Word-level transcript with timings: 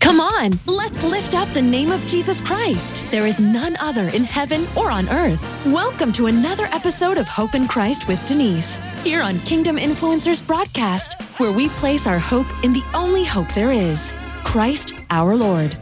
Come 0.00 0.20
on, 0.20 0.60
let's 0.66 0.94
lift 1.04 1.34
up 1.34 1.52
the 1.54 1.62
name 1.62 1.90
of 1.90 2.00
Jesus 2.10 2.36
Christ. 2.46 3.10
There 3.10 3.26
is 3.26 3.34
none 3.38 3.76
other 3.76 4.08
in 4.08 4.24
heaven 4.24 4.66
or 4.76 4.90
on 4.90 5.08
earth. 5.08 5.40
Welcome 5.72 6.12
to 6.14 6.26
another 6.26 6.66
episode 6.66 7.16
of 7.16 7.26
Hope 7.26 7.54
in 7.54 7.68
Christ 7.68 8.00
with 8.08 8.18
Denise, 8.28 8.64
here 9.04 9.22
on 9.22 9.44
Kingdom 9.46 9.76
Influencers 9.76 10.44
Broadcast, 10.46 11.22
where 11.38 11.52
we 11.52 11.70
place 11.80 12.02
our 12.06 12.18
hope 12.18 12.46
in 12.62 12.72
the 12.72 12.84
only 12.94 13.24
hope 13.26 13.48
there 13.54 13.72
is 13.72 13.98
Christ 14.44 14.92
our 15.10 15.36
Lord. 15.36 15.72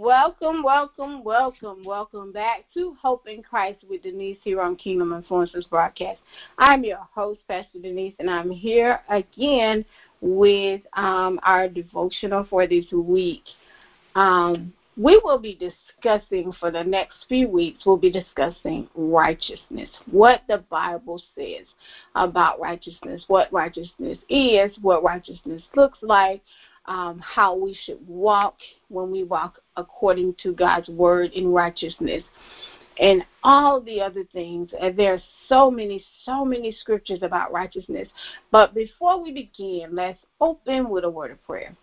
Welcome, 0.00 0.62
welcome, 0.62 1.22
welcome, 1.24 1.84
welcome 1.84 2.32
back 2.32 2.64
to 2.72 2.96
Hope 3.02 3.26
in 3.26 3.42
Christ 3.42 3.84
with 3.86 4.00
Denise 4.00 4.38
here 4.42 4.62
on 4.62 4.74
Kingdom 4.76 5.10
Influencers 5.10 5.68
Broadcast. 5.68 6.18
I'm 6.56 6.84
your 6.84 7.06
host, 7.14 7.40
Pastor 7.46 7.80
Denise, 7.82 8.14
and 8.18 8.30
I'm 8.30 8.50
here 8.50 9.00
again 9.10 9.84
with 10.22 10.80
um, 10.94 11.38
our 11.42 11.68
devotional 11.68 12.46
for 12.48 12.66
this 12.66 12.86
week. 12.90 13.42
Um, 14.14 14.72
we 14.96 15.20
will 15.22 15.36
be 15.36 15.54
discussing 15.54 16.50
for 16.58 16.70
the 16.70 16.82
next 16.82 17.16
few 17.28 17.46
weeks, 17.46 17.84
we'll 17.84 17.98
be 17.98 18.10
discussing 18.10 18.88
righteousness, 18.94 19.90
what 20.10 20.40
the 20.48 20.64
Bible 20.70 21.22
says 21.36 21.66
about 22.14 22.58
righteousness, 22.58 23.22
what 23.26 23.52
righteousness 23.52 24.16
is, 24.30 24.70
what 24.80 25.02
righteousness 25.02 25.60
looks 25.76 25.98
like, 26.00 26.40
um, 26.90 27.20
how 27.20 27.54
we 27.54 27.74
should 27.84 28.00
walk 28.06 28.56
when 28.88 29.12
we 29.12 29.22
walk 29.22 29.60
according 29.76 30.34
to 30.42 30.52
God's 30.52 30.88
word 30.88 31.30
in 31.32 31.52
righteousness 31.52 32.24
and 32.98 33.24
all 33.44 33.80
the 33.80 34.00
other 34.00 34.24
things. 34.32 34.68
And 34.78 34.98
there 34.98 35.14
are 35.14 35.22
so 35.48 35.70
many, 35.70 36.04
so 36.24 36.44
many 36.44 36.72
scriptures 36.80 37.20
about 37.22 37.52
righteousness. 37.52 38.08
But 38.50 38.74
before 38.74 39.22
we 39.22 39.32
begin, 39.32 39.90
let's 39.94 40.18
open 40.40 40.88
with 40.88 41.04
a 41.04 41.10
word 41.10 41.30
of 41.30 41.42
prayer. 41.44 41.74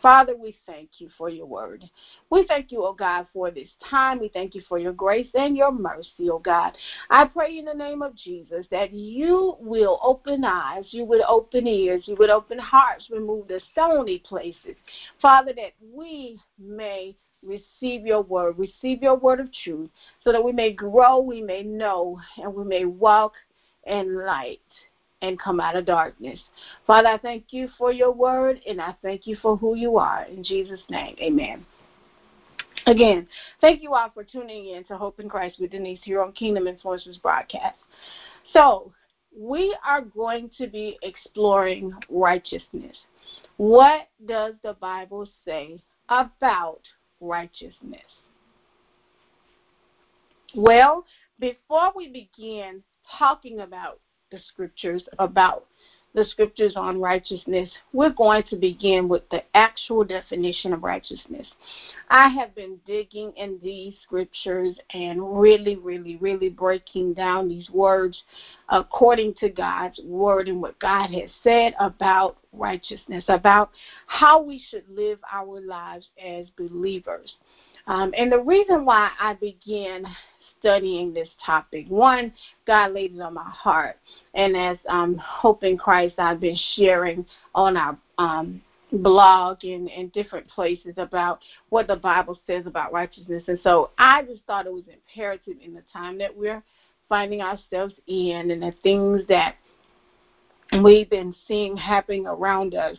Father, 0.00 0.34
we 0.36 0.54
thank 0.66 0.88
you 0.98 1.08
for 1.16 1.28
your 1.28 1.46
word. 1.46 1.84
We 2.30 2.44
thank 2.46 2.70
you, 2.70 2.84
oh 2.84 2.92
God, 2.92 3.26
for 3.32 3.50
this 3.50 3.68
time. 3.88 4.20
We 4.20 4.28
thank 4.28 4.54
you 4.54 4.62
for 4.68 4.78
your 4.78 4.92
grace 4.92 5.28
and 5.34 5.56
your 5.56 5.72
mercy, 5.72 6.30
oh 6.30 6.38
God. 6.38 6.76
I 7.10 7.24
pray 7.24 7.58
in 7.58 7.64
the 7.64 7.74
name 7.74 8.02
of 8.02 8.14
Jesus 8.14 8.66
that 8.70 8.92
you 8.92 9.56
will 9.58 9.98
open 10.02 10.44
eyes, 10.44 10.84
you 10.90 11.04
would 11.04 11.22
open 11.22 11.66
ears, 11.66 12.02
you 12.06 12.16
would 12.16 12.30
open 12.30 12.58
hearts, 12.58 13.08
remove 13.10 13.48
the 13.48 13.60
stony 13.72 14.18
places. 14.18 14.76
Father, 15.20 15.52
that 15.54 15.72
we 15.92 16.38
may 16.58 17.14
receive 17.42 18.06
your 18.06 18.22
word, 18.22 18.58
receive 18.58 19.02
your 19.02 19.16
word 19.16 19.40
of 19.40 19.48
truth, 19.64 19.90
so 20.22 20.32
that 20.32 20.42
we 20.42 20.52
may 20.52 20.72
grow, 20.72 21.18
we 21.18 21.40
may 21.40 21.62
know, 21.62 22.18
and 22.36 22.54
we 22.54 22.64
may 22.64 22.84
walk 22.84 23.32
in 23.86 24.24
light 24.24 24.60
and 25.28 25.40
come 25.40 25.58
out 25.58 25.76
of 25.76 25.86
darkness. 25.86 26.38
Father, 26.86 27.08
I 27.08 27.18
thank 27.18 27.46
you 27.50 27.68
for 27.78 27.92
your 27.92 28.12
word, 28.12 28.60
and 28.66 28.80
I 28.80 28.94
thank 29.02 29.26
you 29.26 29.36
for 29.40 29.56
who 29.56 29.74
you 29.74 29.96
are. 29.96 30.24
In 30.24 30.44
Jesus' 30.44 30.80
name, 30.90 31.16
amen. 31.18 31.64
Again, 32.86 33.26
thank 33.60 33.82
you 33.82 33.94
all 33.94 34.10
for 34.12 34.24
tuning 34.24 34.70
in 34.70 34.84
to 34.84 34.96
Hope 34.96 35.20
in 35.20 35.28
Christ 35.28 35.56
with 35.58 35.70
Denise 35.70 36.00
here 36.02 36.22
on 36.22 36.32
Kingdom 36.32 36.64
Influencers 36.64 37.20
broadcast. 37.22 37.78
So, 38.52 38.92
we 39.36 39.74
are 39.84 40.02
going 40.02 40.50
to 40.58 40.66
be 40.66 40.98
exploring 41.02 41.92
righteousness. 42.10 42.96
What 43.56 44.08
does 44.26 44.54
the 44.62 44.74
Bible 44.74 45.26
say 45.44 45.82
about 46.08 46.80
righteousness? 47.20 48.02
Well, 50.54 51.04
before 51.40 51.92
we 51.96 52.08
begin 52.08 52.82
talking 53.18 53.60
about 53.60 53.98
the 54.34 54.40
scriptures 54.48 55.02
about 55.18 55.64
the 56.14 56.24
scriptures 56.26 56.74
on 56.76 57.00
righteousness, 57.00 57.68
we're 57.92 58.12
going 58.12 58.44
to 58.48 58.56
begin 58.56 59.08
with 59.08 59.28
the 59.30 59.42
actual 59.54 60.04
definition 60.04 60.72
of 60.72 60.84
righteousness. 60.84 61.46
I 62.08 62.28
have 62.28 62.54
been 62.54 62.78
digging 62.86 63.32
in 63.36 63.58
these 63.62 63.94
scriptures 64.04 64.76
and 64.92 65.40
really, 65.40 65.74
really, 65.74 66.16
really 66.16 66.48
breaking 66.50 67.14
down 67.14 67.48
these 67.48 67.68
words 67.70 68.22
according 68.68 69.34
to 69.40 69.48
God's 69.48 69.98
word 70.04 70.48
and 70.48 70.62
what 70.62 70.78
God 70.78 71.10
has 71.10 71.30
said 71.42 71.74
about 71.80 72.36
righteousness, 72.52 73.24
about 73.26 73.70
how 74.06 74.40
we 74.40 74.62
should 74.70 74.84
live 74.88 75.18
our 75.32 75.60
lives 75.60 76.06
as 76.24 76.46
believers. 76.56 77.34
Um, 77.88 78.14
and 78.16 78.30
the 78.30 78.38
reason 78.38 78.84
why 78.84 79.10
I 79.20 79.34
began 79.34 80.06
studying 80.64 81.12
this 81.12 81.28
topic. 81.44 81.84
One, 81.88 82.32
God 82.66 82.92
laid 82.92 83.14
it 83.14 83.20
on 83.20 83.34
my 83.34 83.50
heart, 83.50 83.98
and 84.32 84.56
as 84.56 84.78
um, 84.88 85.16
Hope 85.16 85.62
in 85.62 85.76
Christ, 85.76 86.14
I've 86.16 86.40
been 86.40 86.58
sharing 86.74 87.26
on 87.54 87.76
our 87.76 87.98
um, 88.16 88.62
blog 88.90 89.62
and, 89.62 89.90
and 89.90 90.10
different 90.12 90.48
places 90.48 90.94
about 90.96 91.40
what 91.68 91.86
the 91.86 91.96
Bible 91.96 92.38
says 92.46 92.64
about 92.66 92.92
righteousness. 92.92 93.42
And 93.46 93.58
so 93.62 93.90
I 93.98 94.22
just 94.22 94.40
thought 94.46 94.66
it 94.66 94.72
was 94.72 94.84
imperative 94.90 95.56
in 95.62 95.74
the 95.74 95.82
time 95.92 96.16
that 96.18 96.34
we're 96.34 96.62
finding 97.10 97.42
ourselves 97.42 97.92
in 98.06 98.50
and 98.50 98.62
the 98.62 98.72
things 98.82 99.22
that 99.28 99.56
we've 100.82 101.10
been 101.10 101.34
seeing 101.46 101.76
happening 101.76 102.26
around 102.26 102.74
us. 102.74 102.96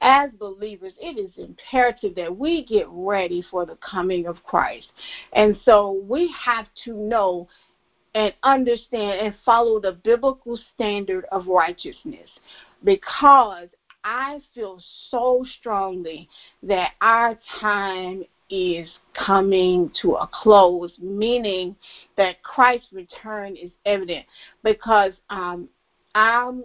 As 0.00 0.30
believers, 0.38 0.92
it 1.00 1.18
is 1.18 1.30
imperative 1.36 2.14
that 2.16 2.36
we 2.36 2.64
get 2.64 2.86
ready 2.90 3.42
for 3.50 3.64
the 3.64 3.76
coming 3.76 4.26
of 4.26 4.42
Christ. 4.42 4.88
And 5.32 5.56
so 5.64 6.02
we 6.08 6.34
have 6.44 6.66
to 6.84 6.92
know 6.92 7.48
and 8.14 8.32
understand 8.42 9.20
and 9.20 9.34
follow 9.44 9.80
the 9.80 9.92
biblical 9.92 10.58
standard 10.74 11.24
of 11.32 11.46
righteousness 11.46 12.28
because 12.84 13.68
I 14.04 14.40
feel 14.54 14.80
so 15.10 15.44
strongly 15.58 16.28
that 16.62 16.92
our 17.00 17.38
time 17.60 18.24
is 18.50 18.88
coming 19.14 19.90
to 20.02 20.14
a 20.16 20.28
close, 20.30 20.92
meaning 20.98 21.74
that 22.16 22.42
Christ's 22.42 22.92
return 22.92 23.56
is 23.56 23.70
evident 23.86 24.26
because 24.62 25.12
um, 25.30 25.68
I'm 26.14 26.64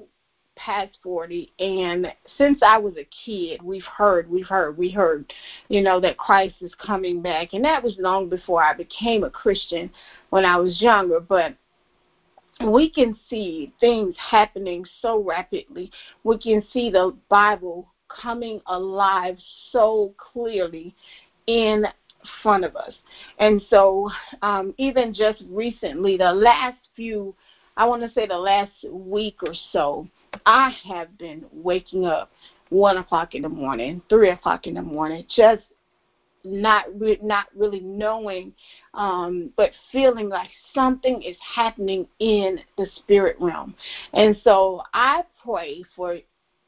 past 0.64 0.98
40 1.04 1.52
and 1.60 2.08
since 2.38 2.60
I 2.62 2.78
was 2.78 2.96
a 2.98 3.08
kid 3.26 3.62
we've 3.62 3.86
heard 3.86 4.30
we've 4.30 4.48
heard 4.48 4.78
we 4.78 4.90
heard 4.90 5.32
you 5.70 5.82
know 5.82 6.00
that 6.02 6.18
Christ 6.18 6.56
is 6.62 6.72
coming 6.76 7.22
back 7.22 7.54
and 7.54 7.64
that 7.64 7.84
was 7.84 7.96
long 7.98 8.30
before 8.30 8.64
I 8.64 8.74
became 8.74 9.24
a 9.24 9.30
Christian 9.30 9.90
when 10.32 10.46
I 10.46 10.58
was 10.58 10.82
younger 10.82 11.20
but 11.20 11.56
we 12.66 12.90
can 12.90 13.18
see 13.30 13.72
things 13.80 14.16
happening 14.18 14.86
so 15.02 15.24
rapidly. 15.24 15.92
We 16.24 16.38
can 16.38 16.64
see 16.74 16.90
the 16.90 17.16
Bible 17.30 17.88
coming 18.10 18.60
alive 18.68 19.38
so 19.72 20.14
clearly 20.18 20.94
in 21.48 21.86
front 22.44 22.66
of 22.66 22.76
us. 22.76 22.94
And 23.40 23.62
so 23.70 24.10
um, 24.42 24.74
even 24.78 25.14
just 25.14 25.42
recently 25.50 26.18
the 26.18 26.34
last 26.34 26.78
few 26.96 27.34
I 27.78 27.86
want 27.86 28.02
to 28.02 28.12
say 28.12 28.28
the 28.28 28.38
last 28.38 28.74
week 28.92 29.38
or 29.42 29.54
so 29.72 30.06
I 30.50 30.72
have 30.84 31.16
been 31.20 31.46
waking 31.52 32.08
up 32.08 32.32
one 32.70 32.98
o'clock 32.98 33.36
in 33.36 33.44
the 33.44 33.50
morning, 33.50 34.02
three 34.10 34.32
o'clock 34.32 34.66
in 34.66 34.74
the 34.74 34.82
morning, 34.82 35.24
just 35.36 35.62
not 36.44 36.86
re- 37.00 37.20
not 37.22 37.46
really 37.56 37.82
knowing, 37.82 38.52
um, 38.96 39.52
but 39.58 39.70
feeling 39.92 40.28
like 40.28 40.50
something 40.74 41.22
is 41.22 41.36
happening 41.56 42.08
in 42.18 42.60
the 42.80 42.88
spirit 42.96 43.36
realm. 43.40 43.76
And 44.14 44.36
so 44.44 44.82
I 44.92 45.22
pray 45.44 45.84
for 45.96 46.18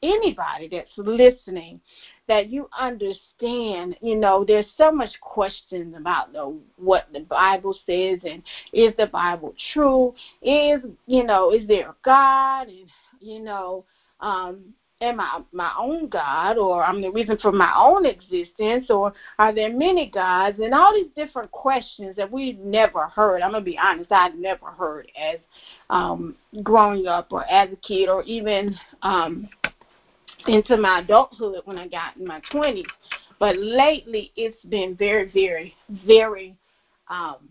anybody 0.00 0.68
that's 0.70 0.90
listening 0.96 1.80
that 2.28 2.48
you 2.50 2.68
understand 2.78 3.96
you 4.00 4.16
know 4.16 4.44
there's 4.44 4.66
so 4.76 4.90
much 4.90 5.10
questions 5.20 5.94
about 5.96 6.32
the, 6.32 6.56
what 6.76 7.06
the 7.12 7.20
bible 7.20 7.72
says 7.86 8.18
and 8.28 8.42
is 8.72 8.92
the 8.98 9.06
bible 9.06 9.54
true 9.72 10.12
is 10.42 10.80
you 11.06 11.22
know 11.22 11.52
is 11.52 11.64
there 11.68 11.90
a 11.90 11.94
god 12.04 12.66
and 12.66 12.88
you 13.22 13.40
know, 13.40 13.84
um, 14.20 14.74
am 15.02 15.20
I 15.20 15.42
my 15.52 15.72
own 15.78 16.08
God 16.08 16.56
or 16.56 16.84
I'm 16.84 17.02
the 17.02 17.10
reason 17.10 17.36
for 17.38 17.52
my 17.52 17.72
own 17.76 18.06
existence 18.06 18.86
or 18.88 19.12
are 19.38 19.52
there 19.52 19.72
many 19.72 20.08
gods 20.08 20.58
and 20.60 20.72
all 20.72 20.92
these 20.92 21.10
different 21.16 21.50
questions 21.50 22.16
that 22.16 22.30
we've 22.30 22.58
never 22.58 23.08
heard. 23.08 23.42
I'm 23.42 23.52
gonna 23.52 23.64
be 23.64 23.78
honest, 23.78 24.12
I'd 24.12 24.36
never 24.36 24.66
heard 24.66 25.10
as 25.20 25.38
um 25.90 26.36
growing 26.62 27.06
up 27.06 27.32
or 27.32 27.44
as 27.50 27.70
a 27.72 27.76
kid 27.76 28.08
or 28.08 28.22
even 28.22 28.78
um 29.02 29.48
into 30.46 30.76
my 30.76 31.00
adulthood 31.00 31.62
when 31.64 31.78
I 31.78 31.88
got 31.88 32.16
in 32.16 32.26
my 32.26 32.40
twenties. 32.50 32.86
But 33.38 33.56
lately 33.58 34.30
it's 34.36 34.62
been 34.66 34.94
very, 34.94 35.30
very, 35.32 35.74
very 36.06 36.56
um 37.08 37.48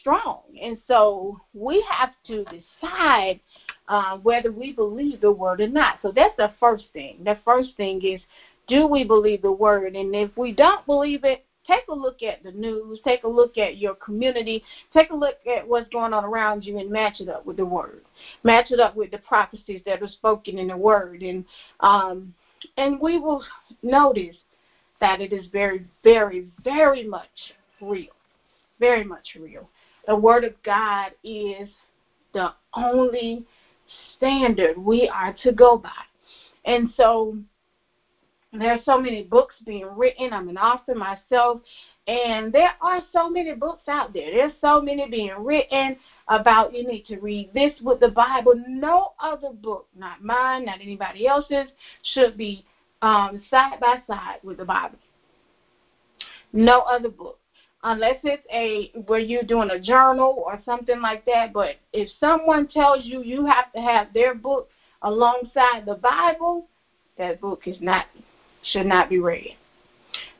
strong. 0.00 0.42
And 0.60 0.78
so 0.88 1.38
we 1.54 1.84
have 1.90 2.10
to 2.26 2.44
decide 2.44 3.40
uh, 3.88 4.16
whether 4.18 4.50
we 4.50 4.72
believe 4.72 5.20
the 5.20 5.30
word 5.30 5.60
or 5.60 5.66
not. 5.66 5.98
So 6.02 6.12
that's 6.14 6.36
the 6.36 6.50
first 6.58 6.84
thing. 6.92 7.18
The 7.24 7.36
first 7.44 7.70
thing 7.76 8.00
is, 8.02 8.20
do 8.68 8.86
we 8.86 9.04
believe 9.04 9.42
the 9.42 9.52
word? 9.52 9.94
And 9.94 10.14
if 10.14 10.30
we 10.36 10.52
don't 10.52 10.84
believe 10.86 11.24
it, 11.24 11.40
take 11.66 11.86
a 11.88 11.94
look 11.94 12.22
at 12.22 12.42
the 12.42 12.52
news, 12.52 12.98
take 13.04 13.24
a 13.24 13.28
look 13.28 13.58
at 13.58 13.76
your 13.76 13.94
community, 13.94 14.62
take 14.92 15.10
a 15.10 15.16
look 15.16 15.36
at 15.46 15.66
what's 15.66 15.88
going 15.90 16.12
on 16.12 16.24
around 16.24 16.64
you 16.64 16.78
and 16.78 16.90
match 16.90 17.20
it 17.20 17.28
up 17.28 17.44
with 17.44 17.56
the 17.56 17.64
word. 17.64 18.02
Match 18.44 18.70
it 18.70 18.80
up 18.80 18.94
with 18.94 19.10
the 19.10 19.18
prophecies 19.18 19.80
that 19.86 20.02
are 20.02 20.08
spoken 20.08 20.58
in 20.58 20.68
the 20.68 20.76
word 20.76 21.22
and 21.22 21.44
um 21.80 22.32
and 22.76 22.98
we 23.00 23.18
will 23.18 23.44
notice 23.82 24.36
that 25.00 25.20
it 25.20 25.32
is 25.32 25.46
very, 25.52 25.84
very, 26.02 26.46
very 26.64 27.04
much 27.04 27.28
real. 27.80 28.12
Very 28.80 29.04
much 29.04 29.36
real. 29.38 29.68
The 30.06 30.16
Word 30.16 30.44
of 30.44 30.52
God 30.62 31.12
is 31.24 31.68
the 32.32 32.52
only 32.74 33.44
standard 34.16 34.76
we 34.76 35.08
are 35.08 35.34
to 35.42 35.52
go 35.52 35.76
by. 35.76 35.90
And 36.64 36.88
so 36.96 37.36
there 38.52 38.72
are 38.72 38.80
so 38.84 38.98
many 38.98 39.22
books 39.22 39.54
being 39.64 39.86
written. 39.86 40.32
I'm 40.32 40.48
an 40.48 40.56
author 40.56 40.94
myself, 40.94 41.60
and 42.06 42.52
there 42.52 42.72
are 42.80 43.00
so 43.12 43.28
many 43.28 43.52
books 43.52 43.82
out 43.88 44.12
there. 44.12 44.30
There's 44.30 44.52
so 44.60 44.80
many 44.80 45.08
being 45.08 45.34
written 45.44 45.96
about 46.28 46.72
you 46.72 46.86
need 46.86 47.04
to 47.06 47.18
read 47.18 47.52
this 47.52 47.72
with 47.82 48.00
the 48.00 48.08
Bible. 48.08 48.54
No 48.56 49.12
other 49.20 49.50
book, 49.50 49.86
not 49.96 50.22
mine, 50.22 50.64
not 50.64 50.80
anybody 50.80 51.26
else's, 51.26 51.66
should 52.14 52.36
be 52.36 52.64
um, 53.02 53.40
side 53.50 53.80
by 53.80 54.00
side 54.06 54.38
with 54.42 54.58
the 54.58 54.64
Bible. 54.64 54.98
No 56.52 56.80
other 56.82 57.08
book. 57.08 57.38
Unless 57.88 58.16
it's 58.24 58.42
a 58.52 58.90
where 59.06 59.20
you're 59.20 59.44
doing 59.44 59.70
a 59.70 59.78
journal 59.78 60.42
or 60.44 60.60
something 60.64 61.00
like 61.00 61.24
that. 61.26 61.52
But 61.52 61.76
if 61.92 62.08
someone 62.18 62.66
tells 62.66 63.04
you 63.04 63.22
you 63.22 63.46
have 63.46 63.72
to 63.74 63.80
have 63.80 64.12
their 64.12 64.34
book 64.34 64.68
alongside 65.02 65.86
the 65.86 65.94
Bible, 65.94 66.66
that 67.16 67.40
book 67.40 67.62
is 67.66 67.76
not 67.80 68.06
should 68.72 68.86
not 68.86 69.08
be 69.08 69.20
read. 69.20 69.54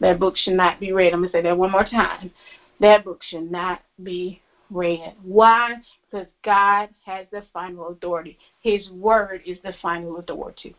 That 0.01 0.19
book 0.19 0.37
should 0.37 0.55
not 0.55 0.81
be 0.81 0.91
read. 0.91 1.13
I'm 1.13 1.21
gonna 1.21 1.31
say 1.31 1.41
that 1.43 1.57
one 1.57 1.71
more 1.71 1.85
time. 1.85 2.33
That 2.81 3.05
book 3.05 3.21
should 3.31 3.49
not 3.49 3.81
be 4.03 4.41
read. 4.69 5.15
Why? 5.23 5.77
Because 6.11 6.27
God 6.45 6.89
has 7.05 7.27
the 7.31 7.45
final 7.53 7.91
authority. 7.91 8.37
His 8.61 8.91
word 8.91 9.41
is 9.47 9.59
the 9.63 9.73
final 9.81 10.17
authority. 10.19 10.75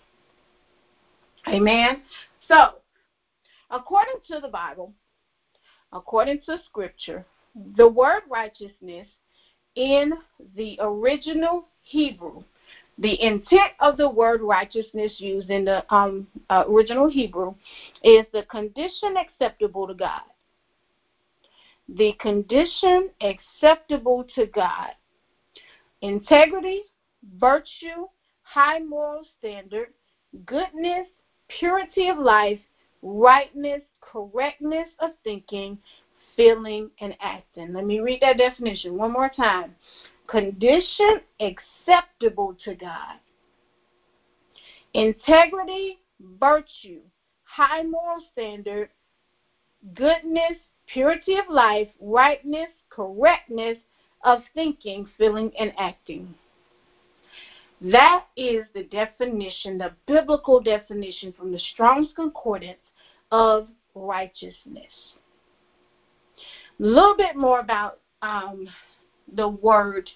Amen. 1.48 2.02
So, 2.50 2.72
according 3.72 4.16
to 4.30 4.42
the 4.42 4.50
Bible, 4.50 4.92
according 5.94 6.39
to 6.45 6.57
Scripture, 6.66 7.25
the 7.75 7.88
word 7.88 8.22
righteousness 8.30 9.07
in 9.75 10.13
the 10.56 10.78
original 10.81 11.66
Hebrew, 11.81 12.44
the 12.98 13.22
intent 13.22 13.72
of 13.80 13.98
the 13.98 14.10
word 14.10 14.42
righteousness 14.42 15.13
used 15.18 15.50
in 15.50 15.66
the 15.66 15.84
um, 15.94 16.28
uh, 16.50 16.63
original 16.68 17.07
Hebrew 17.07 17.54
is 18.04 18.25
the 18.34 18.44
condition 18.44 19.16
acceptable 19.18 19.88
to 19.88 19.94
God. 19.94 20.22
The 21.90 22.13
condition 22.19 23.10
acceptable 23.22 24.25
to 24.36 24.48
God. 24.48 24.90
Integrity, 26.01 26.81
virtue, 27.40 28.07
high 28.44 28.80
moral 28.80 29.24
standard, 29.40 29.90
goodness, 30.45 31.07
purity 31.48 32.10
of 32.10 32.18
life, 32.18 32.60
rightness, 33.01 33.81
correctness 34.01 34.88
of 34.99 35.11
thinking, 35.23 35.77
feeling, 36.35 36.89
and 36.99 37.15
acting. 37.19 37.73
Let 37.73 37.85
me 37.85 37.99
read 37.99 38.19
that 38.21 38.38
definition 38.38 38.97
one 38.97 39.11
more 39.11 39.29
time. 39.29 39.75
Condition 40.27 41.21
acceptable 41.39 42.55
to 42.65 42.75
God. 42.75 43.15
Integrity, 44.94 45.99
virtue, 46.39 47.01
high 47.44 47.83
moral 47.83 48.21
standard, 48.31 48.89
goodness, 49.94 50.57
purity 50.88 51.38
of 51.38 51.45
life, 51.49 51.88
rightness, 52.01 52.69
correctness 52.89 53.77
of 54.23 54.41
thinking, 54.53 55.07
feeling, 55.17 55.51
and 55.59 55.71
acting. 55.77 56.33
That 57.79 58.25
is 58.35 58.65
the 58.73 58.83
definition, 58.83 59.77
the 59.77 59.94
biblical 60.07 60.59
definition 60.59 61.31
from 61.31 61.51
the 61.51 61.59
Strong's 61.73 62.07
Concordance 62.15 62.79
of 63.31 63.68
righteousness. 63.95 64.91
A 66.79 66.83
little 66.83 67.15
bit 67.15 67.35
more 67.35 67.59
about 67.59 68.00
um, 68.21 68.68
the 69.35 69.47
word, 69.47 70.09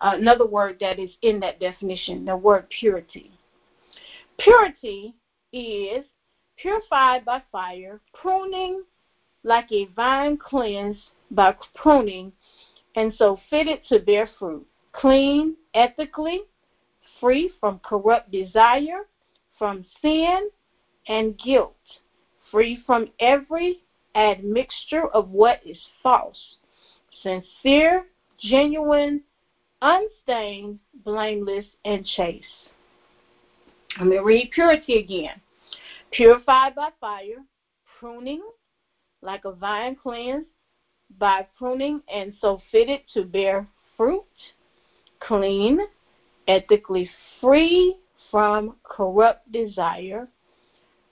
uh, 0.00 0.12
another 0.14 0.44
word 0.44 0.76
that 0.80 0.98
is 0.98 1.10
in 1.22 1.40
that 1.40 1.60
definition, 1.60 2.24
the 2.24 2.36
word 2.36 2.66
purity. 2.70 3.30
Purity 4.38 5.14
is 5.52 6.04
purified 6.56 7.24
by 7.24 7.40
fire, 7.50 8.00
pruning 8.14 8.82
like 9.44 9.70
a 9.70 9.86
vine 9.96 10.36
cleansed 10.36 10.98
by 11.30 11.54
pruning, 11.74 12.32
and 12.96 13.12
so 13.16 13.38
fitted 13.48 13.80
to 13.88 13.98
bear 13.98 14.28
fruit. 14.38 14.66
Clean, 14.92 15.54
ethically, 15.74 16.40
free 17.20 17.50
from 17.60 17.78
corrupt 17.84 18.30
desire, 18.30 19.02
from 19.58 19.84
sin 20.02 20.48
and 21.06 21.38
guilt, 21.38 21.74
free 22.50 22.78
from 22.86 23.06
every 23.20 23.80
admixture 24.14 25.06
of 25.08 25.28
what 25.28 25.58
is 25.64 25.78
false, 26.02 26.56
sincere, 27.22 28.04
genuine, 28.38 29.20
unstained, 29.82 30.78
blameless, 31.04 31.64
and 31.84 32.04
chaste. 32.04 32.44
Let 33.98 34.06
me 34.06 34.18
read 34.18 34.50
purity 34.50 34.98
again. 34.98 35.40
Purified 36.10 36.74
by 36.74 36.88
fire, 37.00 37.44
pruning, 37.98 38.42
like 39.22 39.44
a 39.44 39.52
vine 39.52 39.94
cleansed 39.94 40.46
by 41.18 41.44
pruning, 41.56 42.00
and 42.12 42.32
so 42.40 42.60
fitted 42.70 43.00
to 43.14 43.24
bear 43.24 43.66
fruit, 43.96 44.22
clean, 45.20 45.80
ethically 46.46 47.08
free 47.40 47.94
from 48.30 48.76
corrupt 48.84 49.50
desire, 49.52 50.28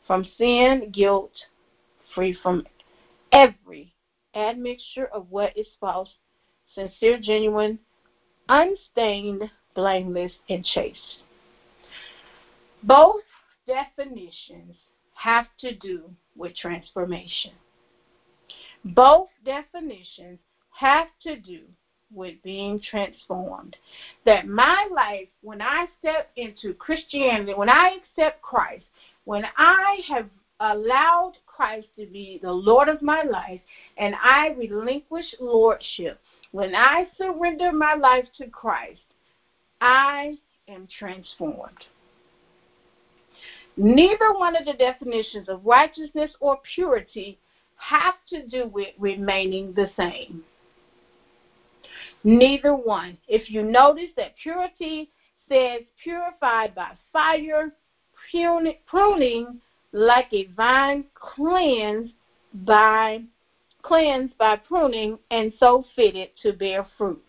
from 0.07 0.25
sin, 0.39 0.91
guilt, 0.93 1.33
free 2.15 2.37
from 2.43 2.63
every 3.33 3.93
admixture 4.35 5.07
of 5.07 5.27
what 5.31 5.57
is 5.57 5.67
false, 5.81 6.09
sincere, 6.75 7.19
genuine, 7.19 7.79
unstained, 8.49 9.51
blameless, 9.75 10.33
and 10.49 10.65
chaste. 10.65 11.19
Both 12.83 13.23
definitions 13.67 14.75
have 15.15 15.47
to 15.61 15.75
do 15.75 16.11
with 16.37 16.55
transformation. 16.55 17.53
Both 18.85 19.29
definitions 19.45 20.39
have 20.71 21.09
to 21.23 21.37
do 21.37 21.63
with 22.15 22.35
being 22.45 22.81
transformed. 22.81 23.77
That 24.25 24.47
my 24.47 24.87
life, 24.95 25.29
when 25.43 25.61
I 25.61 25.87
step 25.99 26.31
into 26.37 26.75
Christianity, 26.75 27.55
when 27.55 27.69
I 27.69 27.99
accept 27.99 28.43
Christ, 28.43 28.85
when 29.27 29.45
I 29.57 29.99
have 30.09 30.29
allowed 30.61 31.33
Christ 31.47 31.89
to 31.99 32.07
be 32.07 32.39
the 32.43 32.51
Lord 32.51 32.89
of 32.89 33.03
my 33.03 33.23
life 33.23 33.61
and 33.99 34.15
I 34.23 34.49
relinquish 34.57 35.27
lordship, 35.39 36.19
when 36.53 36.75
I 36.75 37.07
surrender 37.19 37.73
my 37.73 37.95
life 37.95 38.27
to 38.39 38.49
Christ, 38.49 39.01
I 39.81 40.39
am 40.69 40.89
transformed. 40.99 41.85
Neither 43.77 44.33
one 44.33 44.57
of 44.57 44.65
the 44.65 44.73
definitions 44.73 45.49
of 45.49 45.67
righteousness 45.67 46.31
or 46.41 46.57
purity 46.75 47.37
have 47.77 48.15
to 48.31 48.43
do 48.43 48.69
with 48.69 48.95
remaining 48.99 49.75
the 49.75 49.91
same. 49.97 50.43
Neither 52.25 52.75
one. 52.75 53.19
If 53.29 53.51
you 53.51 53.63
notice 53.63 54.11
that 54.17 54.33
purity 54.41 55.09
says 55.49 55.83
purified 56.03 56.75
by 56.75 56.93
fire, 57.13 57.73
pruning 58.87 59.61
like 59.93 60.33
a 60.33 60.47
vine 60.57 61.05
cleansed 61.15 62.13
by 62.53 63.23
cleansed 63.83 64.37
by 64.39 64.57
pruning 64.57 65.19
and 65.31 65.53
so 65.61 65.85
fitted 65.95 66.31
to 66.43 66.53
bear 66.53 66.87
fruit. 66.99 67.23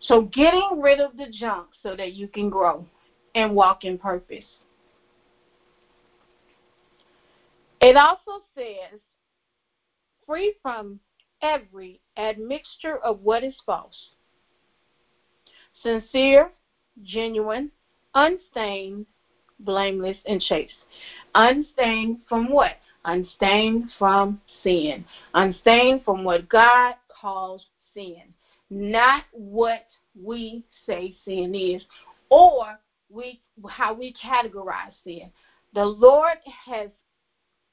So 0.00 0.22
getting 0.22 0.80
rid 0.80 1.00
of 1.00 1.16
the 1.16 1.26
junk 1.28 1.68
so 1.82 1.96
that 1.96 2.12
you 2.12 2.28
can 2.28 2.48
grow 2.48 2.86
and 3.34 3.54
walk 3.54 3.84
in 3.84 3.98
purpose. 3.98 4.44
It 7.80 7.96
also 7.96 8.44
says 8.54 9.00
free 10.26 10.54
from 10.62 11.00
every 11.42 12.00
admixture 12.16 12.98
of 12.98 13.20
what 13.20 13.42
is 13.42 13.54
false. 13.66 13.96
Sincere, 15.82 16.50
genuine, 17.02 17.70
unstained, 18.14 19.06
blameless, 19.60 20.16
and 20.26 20.40
chaste. 20.40 20.72
Unstained 21.34 22.18
from 22.28 22.50
what? 22.50 22.76
Unstained 23.04 23.90
from 23.98 24.38
sin. 24.62 25.04
Unstained 25.34 26.02
from 26.04 26.24
what 26.24 26.48
God 26.48 26.94
calls 27.08 27.64
sin. 27.94 28.22
Not 28.70 29.24
what 29.32 29.86
we 30.20 30.62
say 30.86 31.14
sin 31.24 31.54
is 31.54 31.82
or 32.30 32.78
we 33.10 33.38
how 33.68 33.92
we 33.92 34.12
categorize 34.12 34.92
sin. 35.04 35.30
The 35.74 35.84
Lord 35.84 36.36
has 36.66 36.90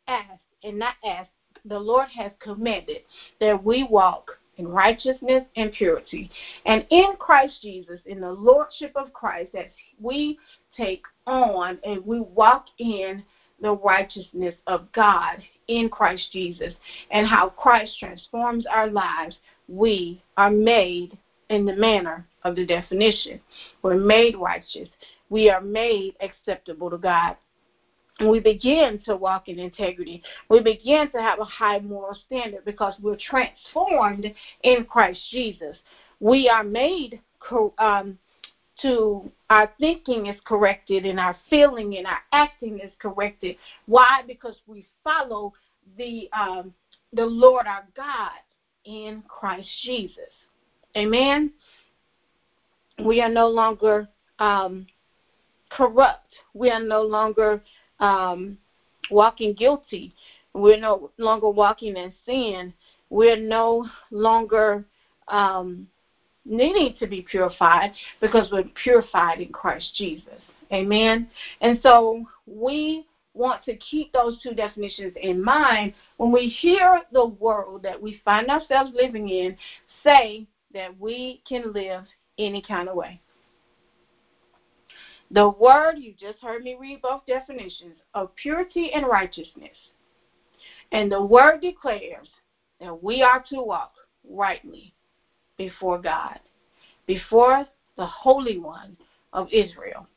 asked 0.07 0.39
and 0.63 0.79
not 0.79 0.95
asked 1.03 1.29
the 1.65 1.79
Lord 1.79 2.07
has 2.15 2.31
commanded 2.39 3.01
that 3.39 3.61
we 3.61 3.83
walk 3.83 4.37
in 4.57 4.67
righteousness 4.67 5.43
and 5.55 5.71
purity. 5.71 6.29
And 6.65 6.85
in 6.89 7.15
Christ 7.19 7.61
Jesus, 7.61 7.99
in 8.05 8.21
the 8.21 8.31
Lordship 8.31 8.91
of 8.95 9.13
Christ, 9.13 9.51
that 9.53 9.71
we 9.99 10.37
take 10.75 11.03
on 11.27 11.79
and 11.85 12.05
we 12.05 12.19
walk 12.19 12.65
in 12.79 13.23
the 13.61 13.75
righteousness 13.75 14.55
of 14.67 14.91
God 14.91 15.43
in 15.67 15.89
Christ 15.89 16.27
Jesus 16.31 16.73
and 17.11 17.25
how 17.25 17.49
Christ 17.49 17.93
transforms 17.99 18.65
our 18.69 18.89
lives, 18.89 19.35
we 19.67 20.21
are 20.37 20.49
made 20.49 21.17
in 21.49 21.65
the 21.65 21.73
manner 21.73 22.27
of 22.43 22.55
the 22.55 22.65
definition. 22.65 23.39
We're 23.81 23.95
made 23.95 24.35
righteous. 24.35 24.89
We 25.29 25.49
are 25.49 25.61
made 25.61 26.15
acceptable 26.21 26.89
to 26.89 26.97
God. 26.97 27.35
We 28.21 28.39
begin 28.39 28.99
to 29.05 29.15
walk 29.15 29.49
in 29.49 29.59
integrity. 29.59 30.21
We 30.49 30.61
begin 30.61 31.09
to 31.09 31.21
have 31.21 31.39
a 31.39 31.45
high 31.45 31.79
moral 31.79 32.17
standard 32.25 32.63
because 32.63 32.93
we're 33.01 33.17
transformed 33.17 34.31
in 34.63 34.83
Christ 34.85 35.19
Jesus. 35.31 35.75
We 36.21 36.47
are 36.47 36.63
made 36.63 37.19
um, 37.77 38.17
to 38.81 39.29
our 39.49 39.69
thinking 39.79 40.27
is 40.27 40.35
corrected 40.45 41.05
and 41.05 41.19
our 41.19 41.35
feeling 41.49 41.97
and 41.97 42.07
our 42.07 42.19
acting 42.31 42.79
is 42.79 42.91
corrected. 42.99 43.55
Why? 43.85 44.21
Because 44.25 44.55
we 44.65 44.85
follow 45.03 45.51
the 45.97 46.29
um, 46.37 46.71
the 47.13 47.25
Lord 47.25 47.67
our 47.67 47.83
God 47.95 48.31
in 48.85 49.23
Christ 49.27 49.67
Jesus. 49.83 50.31
Amen. 50.95 51.49
We 53.03 53.21
are 53.21 53.29
no 53.29 53.47
longer 53.47 54.07
um, 54.39 54.85
corrupt. 55.69 56.33
We 56.53 56.69
are 56.69 56.79
no 56.79 57.01
longer 57.01 57.59
um, 57.99 58.57
walking 59.09 59.53
guilty. 59.53 60.13
We're 60.53 60.77
no 60.77 61.11
longer 61.17 61.49
walking 61.49 61.97
in 61.97 62.13
sin. 62.25 62.73
We're 63.09 63.37
no 63.37 63.87
longer 64.11 64.85
um, 65.27 65.87
needing 66.45 66.95
to 66.99 67.07
be 67.07 67.21
purified 67.21 67.91
because 68.21 68.49
we're 68.51 68.69
purified 68.83 69.41
in 69.41 69.51
Christ 69.51 69.91
Jesus. 69.95 70.39
Amen. 70.71 71.27
And 71.61 71.79
so 71.83 72.25
we 72.47 73.05
want 73.33 73.63
to 73.65 73.75
keep 73.75 74.11
those 74.13 74.37
two 74.41 74.53
definitions 74.53 75.13
in 75.21 75.41
mind 75.43 75.93
when 76.17 76.31
we 76.31 76.47
hear 76.47 77.01
the 77.11 77.25
world 77.25 77.83
that 77.83 78.01
we 78.01 78.19
find 78.23 78.49
ourselves 78.49 78.91
living 78.93 79.27
in 79.29 79.55
say 80.03 80.45
that 80.73 80.97
we 80.99 81.41
can 81.47 81.73
live 81.73 82.05
any 82.37 82.61
kind 82.61 82.87
of 82.87 82.95
way. 82.95 83.19
The 85.31 85.49
word, 85.49 85.95
you 85.97 86.13
just 86.19 86.39
heard 86.39 86.63
me 86.63 86.75
read 86.79 87.01
both 87.01 87.25
definitions 87.25 87.95
of 88.13 88.35
purity 88.35 88.91
and 88.93 89.07
righteousness. 89.07 89.75
And 90.91 91.11
the 91.11 91.21
word 91.21 91.61
declares 91.61 92.29
that 92.79 93.03
we 93.03 93.21
are 93.21 93.43
to 93.49 93.61
walk 93.61 93.93
rightly 94.29 94.93
before 95.57 95.99
God, 95.99 96.39
before 97.07 97.65
the 97.97 98.05
Holy 98.05 98.57
One 98.57 98.95
of 99.33 99.47
Israel. 99.51 100.07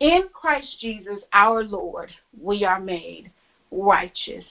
In 0.00 0.24
Christ 0.32 0.76
Jesus 0.80 1.18
our 1.32 1.64
Lord, 1.64 2.10
we 2.38 2.64
are 2.64 2.80
made 2.80 3.30
righteous. 3.70 4.44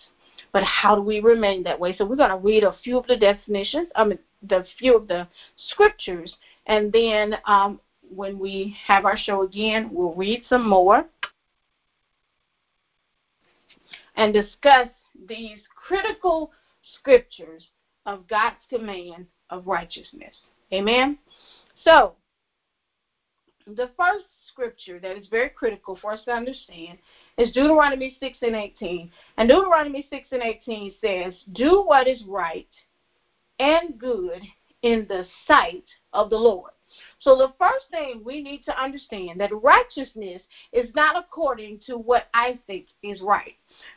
But 0.52 0.64
how 0.64 0.96
do 0.96 1.02
we 1.02 1.20
remain 1.20 1.64
that 1.64 1.80
way? 1.80 1.96
So 1.96 2.06
we're 2.06 2.16
going 2.16 2.30
to 2.30 2.38
read 2.38 2.64
a 2.64 2.76
few 2.84 2.98
of 2.98 3.08
the 3.08 3.18
definitions, 3.18 3.88
I 3.96 4.06
mean, 4.06 4.20
the 4.48 4.66
few 4.80 4.96
of 4.96 5.08
the 5.08 5.28
scriptures, 5.70 6.34
and 6.68 6.92
then 6.92 7.36
um, 7.46 7.80
when 8.16 8.40
we 8.40 8.76
have 8.88 9.06
our 9.06 9.18
show 9.18 9.44
again, 9.44 9.90
we'll 9.92 10.14
read 10.14 10.44
some 10.48 10.68
more 10.68 11.06
and 14.16 14.34
discuss 14.34 14.88
these 15.28 15.60
critical 15.76 16.52
scriptures 16.98 17.64
of 18.06 18.28
God's 18.28 18.56
command 18.70 19.28
of 19.50 19.68
righteousness. 19.68 20.34
Amen? 20.74 21.18
So, 21.84 22.14
the 23.68 23.90
first 23.98 24.26
scripture 24.48 25.00
that 25.00 25.18
is 25.18 25.28
very 25.28 25.50
critical 25.50 25.98
for 26.02 26.14
us 26.14 26.20
to 26.26 26.32
understand 26.32 26.98
is 27.38 27.52
Deuteronomy 27.52 28.18
6 28.20 28.38
and 28.42 28.56
18. 28.56 29.12
And 29.38 29.50
Deuteronomy 29.50 30.08
6 30.10 30.28
and 30.32 30.42
18 30.42 30.94
says, 31.02 31.34
Do 31.54 31.84
what 31.84 32.08
is 32.08 32.24
right 32.28 32.68
and 33.60 34.00
good 34.00 34.42
in 34.82 35.06
the 35.10 35.26
sight 35.48 35.84
of 36.14 36.30
the 36.30 36.38
Lord. 36.38 36.72
So 37.20 37.36
the 37.36 37.54
first 37.58 37.86
thing 37.90 38.22
we 38.24 38.42
need 38.42 38.64
to 38.66 38.82
understand 38.82 39.40
that 39.40 39.52
righteousness 39.62 40.42
is 40.74 40.90
not 40.96 41.18
according 41.18 41.80
to 41.88 41.98
what 41.98 42.26
I 42.34 42.60
think 42.68 42.86
is 43.04 43.22
right. 43.22 43.56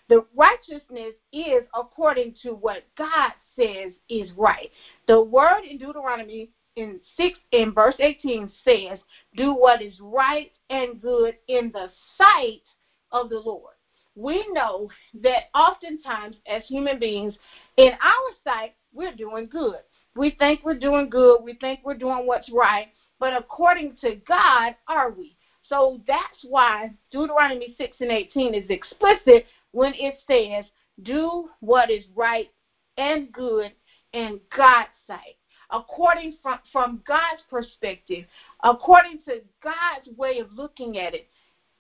The 0.08 0.22
righteousness 0.34 1.14
is 1.32 1.62
according 1.74 2.34
to 2.42 2.54
what 2.54 2.82
God 2.96 3.32
says 3.56 3.92
is 4.08 4.30
right. 4.36 4.70
The 5.06 5.20
word 5.20 5.64
in 5.68 5.78
Deuteronomy 5.78 6.48
in 6.76 7.00
6 7.16 7.38
in 7.52 7.72
verse 7.72 7.96
18 7.98 8.48
says, 8.64 8.98
"Do 9.36 9.52
what 9.52 9.82
is 9.82 9.98
right 10.00 10.52
and 10.70 11.00
good 11.00 11.36
in 11.48 11.70
the 11.72 11.90
sight 12.16 12.62
of 13.10 13.28
the 13.28 13.40
Lord." 13.40 13.74
We 14.14 14.46
know 14.52 14.88
that 15.14 15.44
oftentimes 15.54 16.36
as 16.46 16.64
human 16.66 16.98
beings 16.98 17.34
in 17.76 17.94
our 18.00 18.34
sight 18.44 18.74
we're 18.92 19.12
doing 19.12 19.48
good. 19.48 19.80
We 20.16 20.30
think 20.30 20.64
we're 20.64 20.74
doing 20.74 21.08
good, 21.08 21.42
we 21.42 21.54
think 21.54 21.80
we're 21.84 21.94
doing 21.94 22.26
what's 22.26 22.50
right, 22.50 22.88
but 23.20 23.34
according 23.34 23.96
to 24.00 24.16
God, 24.26 24.74
are 24.86 25.10
we? 25.10 25.36
So 25.68 26.00
that's 26.06 26.38
why 26.42 26.92
Deuteronomy 27.10 27.74
6 27.76 27.96
and 28.00 28.10
18 28.10 28.54
is 28.54 28.70
explicit 28.70 29.44
when 29.72 29.92
it 29.94 30.16
says, 30.26 30.64
Do 31.02 31.48
what 31.60 31.90
is 31.90 32.04
right 32.14 32.50
and 32.96 33.30
good 33.32 33.72
in 34.12 34.40
God's 34.56 34.88
sight. 35.06 35.36
According 35.70 36.36
from, 36.42 36.58
from 36.72 37.02
God's 37.06 37.42
perspective, 37.50 38.24
according 38.64 39.20
to 39.26 39.40
God's 39.62 40.16
way 40.16 40.38
of 40.38 40.50
looking 40.52 40.98
at 40.98 41.14
it, 41.14 41.28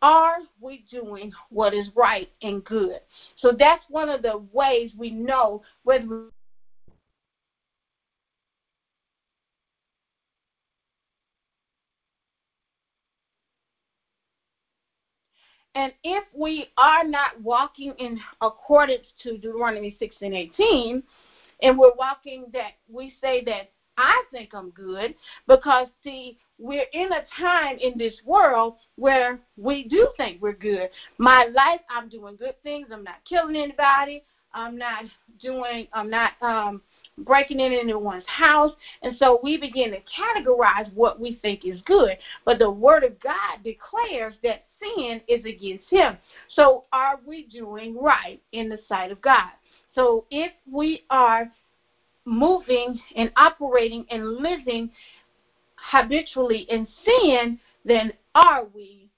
are 0.02 0.38
we 0.60 0.84
doing 0.90 1.32
what 1.48 1.74
is 1.74 1.88
right 1.94 2.28
and 2.42 2.62
good? 2.64 3.00
So 3.36 3.52
that's 3.58 3.84
one 3.88 4.08
of 4.08 4.22
the 4.22 4.44
ways 4.52 4.90
we 4.96 5.10
know 5.10 5.62
whether 5.84 6.28
And 15.78 15.92
if 16.02 16.24
we 16.34 16.72
are 16.76 17.04
not 17.04 17.40
walking 17.40 17.94
in 18.00 18.18
accordance 18.40 19.06
to 19.22 19.38
Deuteronomy 19.38 19.94
6 20.00 20.16
and 20.22 20.34
18, 20.34 21.04
and 21.62 21.78
we're 21.78 21.94
walking 21.96 22.46
that 22.52 22.72
we 22.88 23.14
say 23.20 23.44
that 23.44 23.70
I 23.96 24.24
think 24.32 24.54
I'm 24.54 24.70
good, 24.70 25.14
because 25.46 25.86
see, 26.02 26.36
we're 26.58 26.86
in 26.92 27.12
a 27.12 27.24
time 27.40 27.76
in 27.80 27.96
this 27.96 28.14
world 28.24 28.74
where 28.96 29.38
we 29.56 29.84
do 29.84 30.08
think 30.16 30.42
we're 30.42 30.52
good. 30.52 30.88
My 31.18 31.44
life, 31.44 31.80
I'm 31.88 32.08
doing 32.08 32.34
good 32.34 32.60
things. 32.64 32.88
I'm 32.92 33.04
not 33.04 33.24
killing 33.28 33.54
anybody. 33.54 34.24
I'm 34.52 34.76
not 34.76 35.04
doing, 35.40 35.86
I'm 35.92 36.10
not 36.10 36.32
um, 36.42 36.82
breaking 37.24 37.60
in 37.60 37.72
anyone's 37.72 38.24
house. 38.26 38.72
And 39.02 39.14
so 39.18 39.38
we 39.42 39.56
begin 39.56 39.90
to 39.92 40.00
categorize 40.00 40.92
what 40.94 41.18
we 41.18 41.38
think 41.42 41.64
is 41.64 41.80
good. 41.82 42.16
But 42.44 42.58
the 42.58 42.70
Word 42.70 43.04
of 43.04 43.18
God 43.20 43.62
declares 43.62 44.34
that 44.42 44.60
sin 44.80 45.20
is 45.28 45.44
against 45.44 45.84
Him. 45.90 46.18
So 46.54 46.84
are 46.92 47.16
we 47.24 47.44
doing 47.44 48.00
right 48.00 48.40
in 48.52 48.68
the 48.68 48.78
sight 48.88 49.10
of 49.10 49.20
God? 49.20 49.50
So 49.94 50.24
if 50.30 50.52
we 50.70 51.02
are 51.10 51.48
moving 52.24 52.98
and 53.16 53.30
operating 53.36 54.04
and 54.10 54.36
living 54.36 54.88
habitually 55.76 56.66
in 56.68 56.86
sin, 57.04 57.56
then 57.84 58.12
are 58.34 58.64
we 58.64 59.08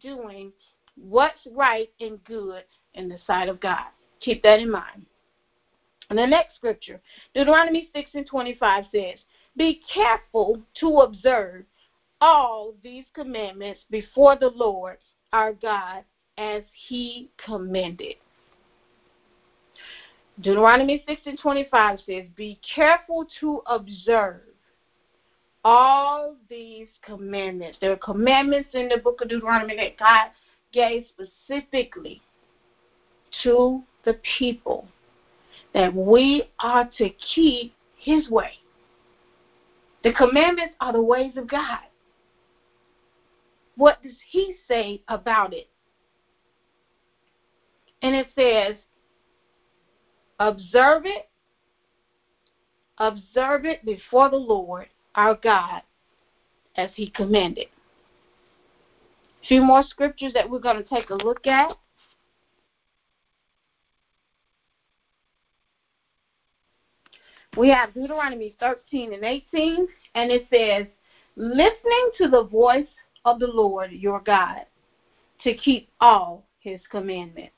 doing 0.00 0.52
what's 0.96 1.38
right 1.52 1.88
and 2.00 2.22
good 2.24 2.64
in 2.94 3.08
the 3.08 3.18
sight 3.26 3.48
of 3.48 3.60
God? 3.60 3.86
Keep 4.20 4.42
that 4.42 4.60
in 4.60 4.70
mind. 4.70 5.04
And 6.10 6.18
the 6.18 6.26
next 6.26 6.56
scripture, 6.56 7.00
Deuteronomy 7.34 7.90
6 7.94 8.10
and 8.14 8.26
25 8.26 8.84
says, 8.92 9.18
Be 9.56 9.80
careful 9.92 10.60
to 10.80 10.98
observe 11.00 11.64
all 12.20 12.74
these 12.82 13.04
commandments 13.14 13.80
before 13.90 14.36
the 14.36 14.50
Lord 14.50 14.98
our 15.32 15.52
God 15.52 16.04
as 16.38 16.62
he 16.88 17.28
commanded. 17.44 18.16
Deuteronomy 20.40 21.02
6 21.08 21.20
and 21.26 21.38
25 21.38 21.98
says, 22.06 22.24
Be 22.36 22.58
careful 22.74 23.26
to 23.40 23.62
observe 23.66 24.42
all 25.64 26.36
these 26.48 26.88
commandments. 27.02 27.78
There 27.80 27.90
are 27.90 27.96
commandments 27.96 28.68
in 28.74 28.88
the 28.88 28.98
book 28.98 29.20
of 29.20 29.28
Deuteronomy 29.28 29.76
that 29.76 29.98
God 29.98 30.30
gave 30.72 31.04
specifically 31.08 32.20
to 33.42 33.82
the 34.04 34.16
people 34.38 34.86
that 35.76 35.94
we 35.94 36.42
are 36.58 36.88
to 36.96 37.10
keep 37.34 37.74
His 37.98 38.30
way. 38.30 38.52
The 40.04 40.12
commandments 40.14 40.74
are 40.80 40.94
the 40.94 41.02
ways 41.02 41.36
of 41.36 41.50
God. 41.50 41.80
What 43.76 44.02
does 44.02 44.16
He 44.30 44.54
say 44.66 45.02
about 45.08 45.52
it? 45.52 45.68
And 48.00 48.14
it 48.14 48.28
says, 48.34 48.76
observe 50.40 51.02
it, 51.04 51.28
observe 52.96 53.66
it 53.66 53.84
before 53.84 54.30
the 54.30 54.36
Lord 54.36 54.86
our 55.14 55.34
God 55.34 55.82
as 56.76 56.90
he 56.94 57.10
commanded. 57.10 57.66
A 59.42 59.46
few 59.46 59.60
more 59.62 59.82
scriptures 59.82 60.32
that 60.34 60.48
we're 60.48 60.58
going 60.58 60.76
to 60.76 60.88
take 60.88 61.10
a 61.10 61.14
look 61.14 61.46
at. 61.46 61.76
We 67.56 67.70
have 67.70 67.94
Deuteronomy 67.94 68.54
13 68.60 69.14
and 69.14 69.24
18, 69.24 69.88
and 70.14 70.30
it 70.30 70.46
says, 70.50 70.86
Listening 71.36 72.10
to 72.18 72.28
the 72.28 72.44
voice 72.44 72.86
of 73.24 73.38
the 73.40 73.46
Lord 73.46 73.90
your 73.90 74.20
God 74.20 74.64
to 75.42 75.54
keep 75.54 75.88
all 76.00 76.44
his 76.60 76.80
commandments. 76.90 77.52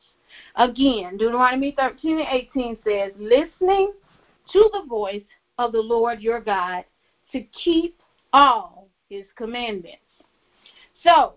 Again, 0.57 1.17
Deuteronomy 1.17 1.75
13 1.77 2.19
and 2.19 2.29
18 2.31 2.79
says, 2.85 3.13
Listening 3.19 3.93
to 4.53 4.71
the 4.73 4.87
voice 4.89 5.23
of 5.59 5.73
the 5.73 5.81
Lord 5.81 6.21
your 6.21 6.41
God 6.41 6.85
to 7.33 7.43
keep 7.65 8.01
all 8.33 8.89
his 9.09 9.25
commandments. 9.37 9.99
So, 11.03 11.35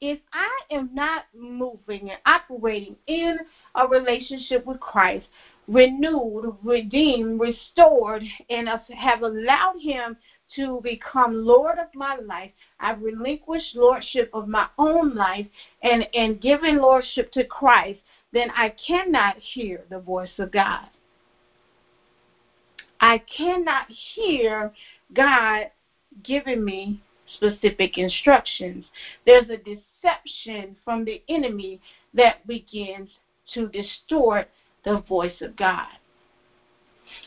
if 0.00 0.18
I 0.32 0.74
am 0.74 0.90
not 0.92 1.26
moving 1.34 2.10
and 2.10 2.18
operating 2.26 2.96
in 3.06 3.38
a 3.76 3.86
relationship 3.86 4.66
with 4.66 4.80
Christ, 4.80 5.26
renewed, 5.68 6.56
redeemed, 6.62 7.40
restored, 7.40 8.22
and 8.50 8.68
have 8.68 9.22
allowed 9.22 9.78
Him 9.80 10.16
to 10.56 10.80
become 10.82 11.46
Lord 11.46 11.78
of 11.78 11.86
my 11.94 12.16
life, 12.16 12.50
I've 12.78 13.00
relinquished 13.00 13.74
lordship 13.74 14.28
of 14.32 14.48
my 14.48 14.66
own 14.78 15.14
life 15.14 15.46
and, 15.82 16.06
and 16.14 16.40
given 16.40 16.80
lordship 16.80 17.30
to 17.32 17.44
Christ, 17.44 18.00
then 18.32 18.50
I 18.54 18.70
cannot 18.86 19.36
hear 19.38 19.84
the 19.88 19.98
voice 19.98 20.32
of 20.38 20.50
God. 20.50 20.88
I 23.00 23.18
cannot 23.36 23.86
hear 24.14 24.70
God 25.12 25.66
giving 26.22 26.64
me 26.64 27.00
specific 27.34 27.98
instructions. 27.98 28.84
There's 29.26 29.48
a 29.48 29.56
deception 29.56 30.76
from 30.84 31.04
the 31.04 31.20
enemy 31.28 31.80
that 32.14 32.46
begins 32.46 33.08
to 33.54 33.68
distort 33.68 34.46
the 34.84 35.00
voice 35.08 35.40
of 35.40 35.56
God. 35.56 35.86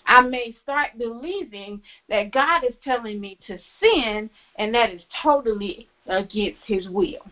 I 0.08 0.22
may 0.22 0.56
start 0.64 0.98
believing 0.98 1.82
that 2.10 2.32
God 2.32 2.64
is 2.64 2.74
telling 2.84 3.20
me 3.20 3.38
to 3.48 3.58
sin, 3.80 4.30
and 4.58 4.74
that 4.74 4.90
is 4.90 5.02
totally 5.22 5.88
against 6.08 6.62
His 6.66 6.88
will. 6.90 7.26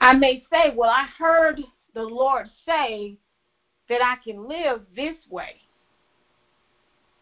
I 0.00 0.14
may 0.14 0.42
say, 0.52 0.70
Well, 0.74 0.90
I 0.90 1.06
heard 1.18 1.60
the 1.94 2.02
Lord 2.02 2.48
say 2.66 3.16
that 3.88 4.02
I 4.02 4.16
can 4.24 4.48
live 4.48 4.82
this 4.94 5.16
way. 5.30 5.56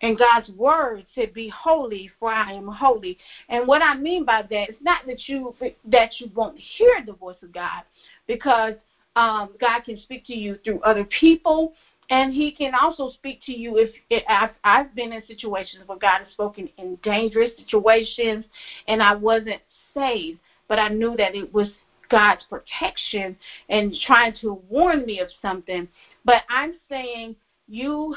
And 0.03 0.19
God's 0.19 0.49
word 0.51 1.07
said, 1.15 1.33
"Be 1.33 1.49
holy, 1.49 2.11
for 2.19 2.29
I 2.29 2.53
am 2.53 2.67
holy." 2.67 3.17
And 3.49 3.69
what 3.69 3.83
I 3.83 3.95
mean 3.95 4.25
by 4.25 4.43
that 4.43 4.71
is 4.71 4.77
not 4.81 5.07
that 5.07 5.29
you 5.29 5.55
that 5.85 6.21
you 6.21 6.29
won't 6.35 6.59
hear 6.59 7.03
the 7.07 7.13
voice 7.13 7.41
of 7.41 7.53
God, 7.53 7.83
because 8.27 8.75
um, 9.17 9.51
God 9.61 9.85
can 9.85 9.99
speak 10.01 10.27
to 10.27 10.35
you 10.35 10.57
through 10.65 10.81
other 10.81 11.05
people, 11.05 11.73
and 12.11 12.33
He 12.33 12.51
can 12.51 12.75
also 12.75 13.11
speak 13.11 13.41
to 13.47 13.53
you 13.53 13.77
if 13.79 13.91
it, 14.11 14.25
I've, 14.29 14.51
I've 14.65 14.95
been 14.95 15.13
in 15.13 15.23
situations 15.27 15.87
where 15.87 15.99
God 15.99 16.21
has 16.21 16.33
spoken 16.33 16.69
in 16.79 16.99
dangerous 17.03 17.51
situations, 17.57 18.45
and 18.89 19.03
I 19.03 19.13
wasn't 19.13 19.61
saved, 19.95 20.39
but 20.69 20.79
I 20.79 20.89
knew 20.89 21.17
that 21.17 21.35
it 21.35 21.53
was 21.53 21.69
God's 22.11 22.45
protection 22.49 23.37
and 23.69 23.95
trying 24.07 24.35
to 24.41 24.61
warn 24.69 25.05
me 25.05 25.21
of 25.21 25.29
something. 25.41 25.89
But 26.25 26.43
I'm 26.49 26.75
saying 26.89 27.35
you 27.69 28.15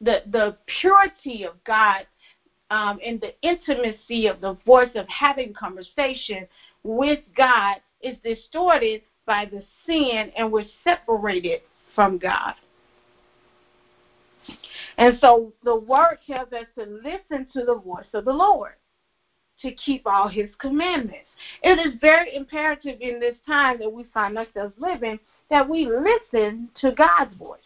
the 0.00 0.22
the 0.30 0.56
purity 0.80 1.44
of 1.44 1.54
God 1.64 2.04
um, 2.70 2.98
and 3.04 3.20
the 3.20 3.32
intimacy 3.42 4.26
of 4.26 4.40
the 4.40 4.56
voice 4.66 4.90
of 4.94 5.06
having 5.08 5.54
conversation 5.54 6.46
with 6.82 7.20
God 7.36 7.76
is 8.02 8.16
distorted 8.22 9.00
by 9.28 9.44
the 9.44 9.62
sin, 9.86 10.32
and 10.36 10.50
we're 10.50 10.64
separated 10.82 11.60
from 11.94 12.18
God. 12.18 12.54
And 14.96 15.18
so 15.20 15.52
the 15.62 15.76
word 15.76 16.18
tells 16.26 16.52
us 16.52 16.64
to 16.76 16.84
listen 16.86 17.46
to 17.52 17.64
the 17.64 17.76
voice 17.76 18.06
of 18.14 18.24
the 18.24 18.32
Lord, 18.32 18.72
to 19.60 19.70
keep 19.72 20.06
all 20.06 20.28
his 20.28 20.48
commandments. 20.58 21.28
It 21.62 21.78
is 21.78 22.00
very 22.00 22.34
imperative 22.34 22.96
in 23.00 23.20
this 23.20 23.36
time 23.46 23.78
that 23.80 23.92
we 23.92 24.04
find 24.14 24.38
ourselves 24.38 24.72
living 24.78 25.20
that 25.50 25.68
we 25.68 25.86
listen 25.86 26.70
to 26.80 26.92
God's 26.92 27.34
voice. 27.36 27.60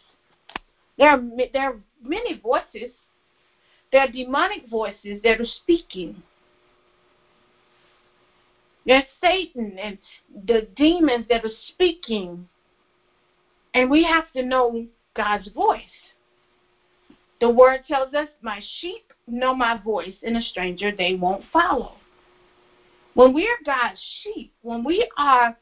There 0.97 1.09
are, 1.09 1.21
there 1.53 1.69
are 1.69 1.77
many 2.01 2.37
voices. 2.37 2.91
There 3.91 4.01
are 4.01 4.11
demonic 4.11 4.69
voices 4.69 5.21
that 5.23 5.39
are 5.39 5.45
speaking. 5.63 6.21
There's 8.85 9.03
Satan 9.21 9.77
and 9.79 9.97
the 10.45 10.67
demons 10.75 11.25
that 11.29 11.43
are 11.43 11.49
speaking. 11.67 12.45
And 13.73 13.89
we 13.89 14.03
have 14.03 14.25
to 14.35 14.41
know 14.41 14.85
God's 15.15 15.47
voice. 15.49 15.81
The 17.39 17.49
word 17.49 17.81
tells 17.87 18.13
us, 18.13 18.27
My 18.41 18.61
sheep 18.79 19.01
know 19.27 19.53
my 19.53 19.75
voice, 19.75 20.13
and 20.23 20.37
a 20.37 20.41
stranger 20.41 20.91
they 20.91 21.13
won't 21.13 21.43
follow. 21.51 21.95
When 23.15 23.33
we 23.33 23.45
are 23.47 23.63
God's 23.65 23.99
sheep, 24.21 24.51
when 24.61 24.83
we 24.83 25.05
are 25.17 25.53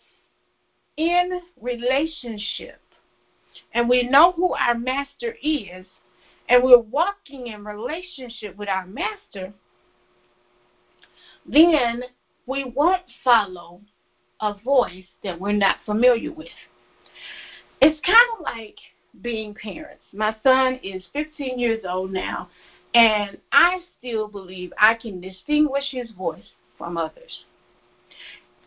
in 0.98 1.40
relationship, 1.60 2.80
and 3.74 3.88
we 3.88 4.04
know 4.04 4.32
who 4.32 4.54
our 4.54 4.76
master 4.76 5.36
is, 5.42 5.86
and 6.50 6.64
we're 6.64 6.78
walking 6.78 7.48
in 7.48 7.64
relationship 7.64 8.56
with 8.56 8.68
our 8.68 8.86
master, 8.86 9.54
then 11.46 12.04
we 12.46 12.64
won't 12.76 13.04
follow 13.24 13.82
a 14.42 14.54
voice 14.54 15.06
that 15.24 15.40
we're 15.40 15.52
not 15.52 15.78
familiar 15.86 16.32
with. 16.32 16.48
It's 17.82 18.00
kind 18.06 18.18
of 18.38 18.42
like 18.44 18.78
being 19.22 19.54
parents. 19.54 20.04
My 20.14 20.36
son 20.44 20.80
is 20.84 21.04
15 21.14 21.60
years 21.60 21.84
old 21.88 22.12
now, 22.12 22.50
and 22.94 23.38
I 23.52 23.80
still 23.98 24.28
believe 24.28 24.72
I 24.80 24.96
can 24.96 25.22
distinguish 25.22 25.86
his 25.92 26.12
voice 26.12 26.44
from 26.78 26.98
others. 26.98 27.46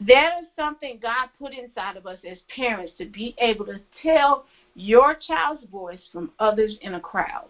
That 0.01 0.43
is 0.43 0.49
something 0.57 0.99
God 1.01 1.29
put 1.39 1.53
inside 1.53 1.97
of 1.97 2.07
us 2.07 2.19
as 2.29 2.39
parents 2.55 2.93
to 2.99 3.07
be 3.07 3.35
able 3.39 3.65
to 3.67 3.81
tell 4.03 4.45
your 4.75 5.15
child's 5.15 5.65
voice 5.71 6.01
from 6.13 6.33
others 6.41 6.77
in 6.81 6.95
a 6.95 7.01
crowd. 7.01 7.47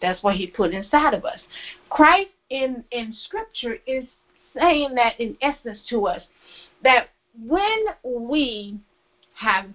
That's 0.00 0.22
what 0.22 0.36
he 0.36 0.46
put 0.46 0.72
inside 0.72 1.14
of 1.14 1.24
us. 1.24 1.38
Christ 1.88 2.30
in, 2.50 2.84
in 2.90 3.14
Scripture 3.24 3.78
is 3.86 4.04
saying 4.56 4.94
that 4.94 5.18
in 5.18 5.34
essence 5.40 5.78
to 5.88 6.06
us 6.06 6.22
that 6.82 7.08
when 7.46 7.84
we 8.02 8.78
have 9.34 9.66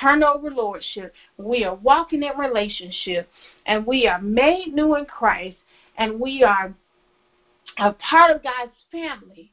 turned 0.00 0.24
over 0.24 0.50
lordship, 0.50 1.12
we 1.36 1.64
are 1.64 1.74
walking 1.74 2.22
in 2.22 2.36
relationship, 2.36 3.26
and 3.66 3.86
we 3.86 4.06
are 4.06 4.18
made 4.18 4.72
new 4.72 4.94
in 4.96 5.04
Christ, 5.04 5.56
and 5.96 6.18
we 6.20 6.42
are 6.42 6.74
a 7.78 7.92
part 7.92 8.34
of 8.34 8.42
God's 8.42 8.72
family, 8.90 9.50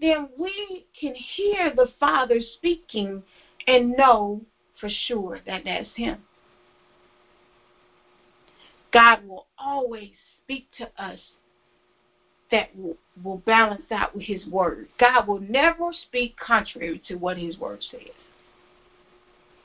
then 0.00 0.30
we 0.38 0.86
can 0.98 1.14
hear 1.14 1.74
the 1.74 1.88
Father 1.98 2.40
speaking 2.54 3.22
and 3.66 3.96
know 3.96 4.40
for 4.78 4.88
sure 5.06 5.40
that 5.46 5.62
that's 5.64 5.88
Him. 5.94 6.22
God 8.92 9.26
will 9.26 9.46
always 9.58 10.10
speak 10.42 10.64
to 10.78 10.88
us 11.02 11.18
that 12.50 12.68
will, 12.76 12.96
will 13.22 13.36
balance 13.46 13.84
out 13.90 14.14
with 14.14 14.24
His 14.24 14.44
Word. 14.46 14.88
God 14.98 15.26
will 15.26 15.40
never 15.40 15.92
speak 16.06 16.36
contrary 16.36 17.00
to 17.08 17.14
what 17.14 17.36
His 17.36 17.56
Word 17.58 17.82
says. 17.90 18.10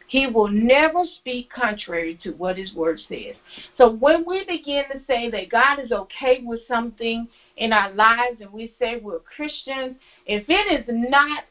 He 0.08 0.28
will 0.28 0.50
never 0.50 1.04
speak 1.20 1.50
contrary 1.50 2.18
to 2.24 2.32
what 2.32 2.58
His 2.58 2.74
Word 2.74 3.00
says. 3.10 3.36
So 3.78 3.90
when 3.90 4.24
we 4.26 4.44
begin 4.46 4.84
to 4.92 5.02
say 5.08 5.30
that 5.30 5.50
God 5.50 5.80
is 5.80 5.92
okay 5.92 6.42
with 6.44 6.60
something 6.68 7.28
in 7.58 7.74
our 7.74 7.92
lives 7.92 8.40
and 8.40 8.52
we 8.52 8.72
say 8.80 8.98
we're 8.98 9.20
Christians, 9.20 9.96
if 10.26 10.44
it 10.48 10.80
is 10.80 10.86
not 10.88 11.44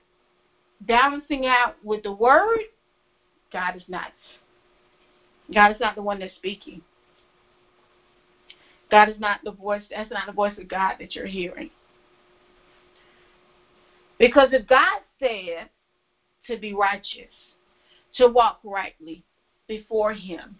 balancing 0.82 1.46
out 1.46 1.74
with 1.82 2.02
the 2.02 2.12
Word, 2.12 2.60
God 3.52 3.76
is 3.76 3.82
not. 3.88 4.12
God 5.52 5.72
is 5.72 5.80
not 5.80 5.94
the 5.94 6.02
one 6.02 6.18
that's 6.18 6.34
speaking. 6.34 6.80
God 8.94 9.08
is 9.08 9.18
not 9.18 9.40
the 9.42 9.50
voice, 9.50 9.82
that's 9.90 10.08
not 10.12 10.26
the 10.26 10.32
voice 10.32 10.52
of 10.56 10.68
God 10.68 10.94
that 11.00 11.16
you're 11.16 11.26
hearing. 11.26 11.68
Because 14.20 14.50
if 14.52 14.68
God 14.68 15.00
said 15.18 15.68
to 16.46 16.56
be 16.56 16.74
righteous, 16.74 17.34
to 18.18 18.28
walk 18.28 18.60
rightly 18.62 19.24
before 19.66 20.12
Him, 20.12 20.56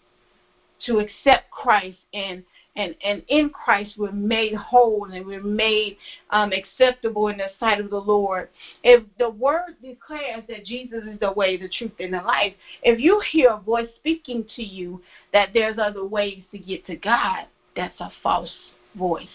to 0.85 0.99
accept 0.99 1.49
Christ 1.53 1.97
and 2.12 2.42
and, 2.75 2.97
and 3.05 3.23
in 3.29 3.51
Christ 3.51 3.92
we're 3.97 4.11
made 4.11 4.57
whole 4.57 5.12
and 5.12 5.25
we're 5.25 5.38
made 5.40 5.97
um, 6.31 6.51
acceptable 6.51 7.29
in 7.29 7.37
the 7.37 7.51
sight 7.61 7.79
of 7.79 7.88
the 7.88 7.97
Lord. 7.97 8.49
If 8.83 9.05
the 9.16 9.29
word 9.29 9.77
declares 9.81 10.42
that 10.49 10.64
Jesus 10.64 11.05
is 11.09 11.20
the 11.20 11.31
way, 11.31 11.57
the 11.57 11.68
truth, 11.68 11.92
and 12.01 12.14
the 12.14 12.20
life, 12.20 12.53
if 12.83 12.99
you 12.99 13.20
hear 13.31 13.51
a 13.51 13.59
voice 13.59 13.87
speaking 13.94 14.44
to 14.57 14.62
you 14.64 15.01
that 15.33 15.51
there's 15.55 15.79
other 15.79 16.05
ways 16.05 16.42
to 16.51 16.59
get 16.59 16.85
to 16.87 16.97
God, 16.97 17.47
that's 17.77 18.01
a 18.01 18.11
false 18.23 18.53
voice. 18.95 19.27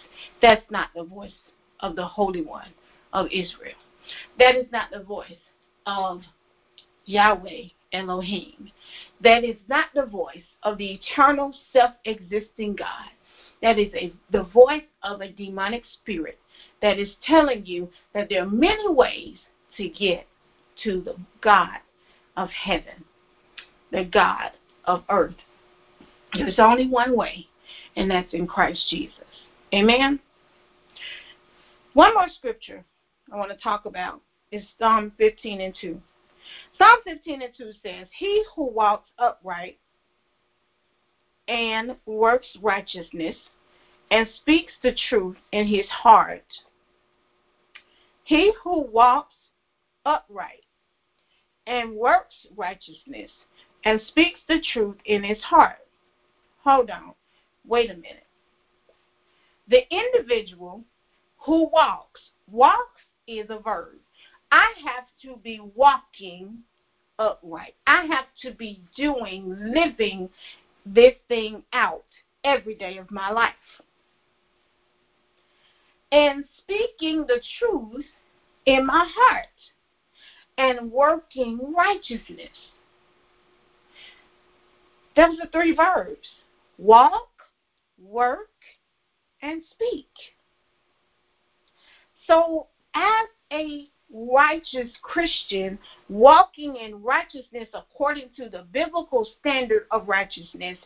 That's 0.41 0.63
not 0.69 0.89
the 0.95 1.04
voice 1.04 1.32
of 1.80 1.95
the 1.95 2.06
Holy 2.06 2.41
One 2.41 2.69
of 3.13 3.28
Israel. 3.28 3.75
That 4.38 4.56
is 4.56 4.65
not 4.71 4.91
the 4.91 5.04
voice 5.04 5.32
of 5.86 6.21
Yahweh 7.06 7.65
Elohim. 7.93 8.71
That 9.21 9.43
is 9.43 9.58
not 9.67 9.88
the 9.93 10.06
voice 10.06 10.43
of 10.63 10.78
the 10.78 10.93
eternal, 10.93 11.54
self 11.73 11.91
existing 12.06 12.75
God. 12.75 13.10
That 13.62 13.78
is 13.78 13.93
a, 13.93 14.13
the 14.32 14.43
voice 14.43 14.84
of 15.04 15.21
a 15.21 15.32
demonic 15.32 15.84
spirit 16.02 16.39
that 16.82 16.97
is 16.97 17.10
telling 17.25 17.65
you 17.65 17.89
that 18.13 18.30
there 18.30 18.43
are 18.43 18.49
many 18.49 18.88
ways 18.88 19.38
to 19.78 19.89
get 19.89 20.25
to 20.84 21.02
the 21.02 21.15
God 21.41 21.80
of 22.38 22.49
heaven, 22.49 23.04
the 23.91 24.06
God 24.06 24.52
of 24.86 25.04
earth. 25.10 25.36
There's 26.34 26.60
only 26.60 26.88
one 26.88 27.15
way, 27.17 27.47
and 27.95 28.10
that's 28.10 28.34
in 28.34 28.47
Christ 28.47 28.86
Jesus. 28.89 29.13
Amen. 29.73 30.19
One 31.93 32.13
more 32.13 32.27
scripture 32.36 32.84
I 33.32 33.38
want 33.38 33.51
to 33.51 33.58
talk 33.58 33.86
about 33.86 34.21
is 34.51 34.63
Psalm 34.77 35.12
15 35.17 35.62
and 35.62 35.75
2. 35.79 36.01
Psalm 36.77 36.97
15 37.03 37.41
and 37.41 37.51
2 37.55 37.71
says, 37.84 38.08
He 38.17 38.43
who 38.55 38.65
walks 38.65 39.10
upright 39.17 39.77
and 41.47 41.95
works 42.05 42.47
righteousness 42.62 43.36
and 44.12 44.27
speaks 44.38 44.71
the 44.82 44.95
truth 45.10 45.36
in 45.51 45.67
his 45.67 45.86
heart. 45.88 46.43
He 48.23 48.51
who 48.63 48.82
walks 48.82 49.36
upright 50.05 50.63
and 51.67 51.95
works 51.95 52.36
righteousness 52.55 53.29
and 53.86 53.99
speaks 54.08 54.39
the 54.47 54.62
truth 54.73 54.97
in 55.05 55.23
his 55.23 55.39
heart. 55.41 55.77
Hold 56.63 56.89
on. 56.89 57.13
Wait 57.67 57.89
a 57.89 57.93
minute. 57.93 58.25
The 59.67 59.81
individual 59.91 60.83
who 61.37 61.69
walks, 61.71 62.21
walks 62.49 63.01
is 63.27 63.47
a 63.49 63.59
verb. 63.59 63.97
I 64.51 64.73
have 64.85 65.05
to 65.21 65.37
be 65.37 65.59
walking 65.75 66.63
upright. 67.19 67.75
I 67.85 68.05
have 68.05 68.25
to 68.41 68.51
be 68.51 68.81
doing, 68.95 69.73
living 69.73 70.29
this 70.85 71.13
thing 71.27 71.61
out 71.73 72.03
every 72.43 72.73
day 72.73 72.97
of 72.97 73.11
my 73.11 73.29
life. 73.29 73.53
And 76.11 76.43
speaking 76.57 77.25
the 77.27 77.39
truth 77.59 78.05
in 78.65 78.85
my 78.85 79.07
heart 79.15 79.45
and 80.57 80.91
working 80.91 81.73
righteousness. 81.75 82.49
Those 85.15 85.39
are 85.39 85.47
three 85.51 85.73
verbs 85.75 86.27
walk, 86.77 87.28
work, 88.03 88.49
and 89.41 89.62
speak. 89.71 90.07
So, 92.27 92.67
as 92.95 93.27
a 93.51 93.89
righteous 94.12 94.89
Christian 95.01 95.77
walking 96.09 96.75
in 96.75 97.01
righteousness 97.01 97.67
according 97.73 98.29
to 98.38 98.49
the 98.49 98.65
biblical 98.71 99.27
standard 99.39 99.85
of 99.91 100.07
righteousness, 100.07 100.77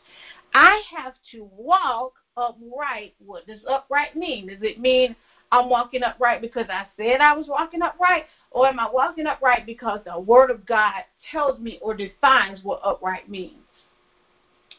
I 0.53 0.81
have 0.95 1.13
to 1.31 1.49
walk 1.55 2.13
upright. 2.37 3.13
What 3.25 3.47
does 3.47 3.59
upright 3.69 4.15
mean? 4.15 4.47
Does 4.47 4.59
it 4.61 4.79
mean 4.79 5.15
I'm 5.51 5.69
walking 5.69 6.03
upright 6.03 6.41
because 6.41 6.67
I 6.69 6.85
said 6.97 7.21
I 7.21 7.33
was 7.33 7.47
walking 7.47 7.81
upright? 7.81 8.25
Or 8.51 8.67
am 8.67 8.79
I 8.79 8.89
walking 8.91 9.25
upright 9.25 9.65
because 9.65 9.99
the 10.05 10.19
Word 10.19 10.51
of 10.51 10.65
God 10.65 11.03
tells 11.31 11.59
me 11.59 11.79
or 11.81 11.95
defines 11.95 12.59
what 12.63 12.81
upright 12.83 13.29
means? 13.29 13.57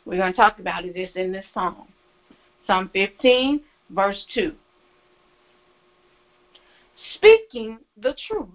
We're 0.05 0.18
going 0.18 0.33
to 0.33 0.37
talk 0.37 0.59
about 0.61 0.85
this 0.94 1.11
in 1.14 1.33
this 1.33 1.44
psalm. 1.55 1.88
Psalm 2.66 2.90
15, 2.92 3.61
verse 3.90 4.24
2 4.35 4.55
speaking 7.14 7.79
the 7.96 8.14
truth 8.27 8.48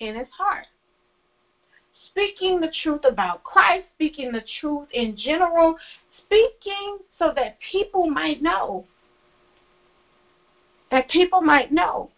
in 0.00 0.14
his 0.14 0.28
heart. 0.36 0.66
Speaking 2.10 2.60
the 2.60 2.72
truth 2.82 3.02
about 3.04 3.44
Christ, 3.44 3.84
speaking 3.94 4.32
the 4.32 4.44
truth 4.60 4.88
in 4.92 5.16
general, 5.16 5.74
speaking 6.24 6.98
so 7.18 7.32
that 7.36 7.58
people 7.70 8.06
might 8.06 8.40
know. 8.40 8.84
That 10.90 11.08
people 11.10 11.42
might 11.42 11.72
know. 11.72 12.10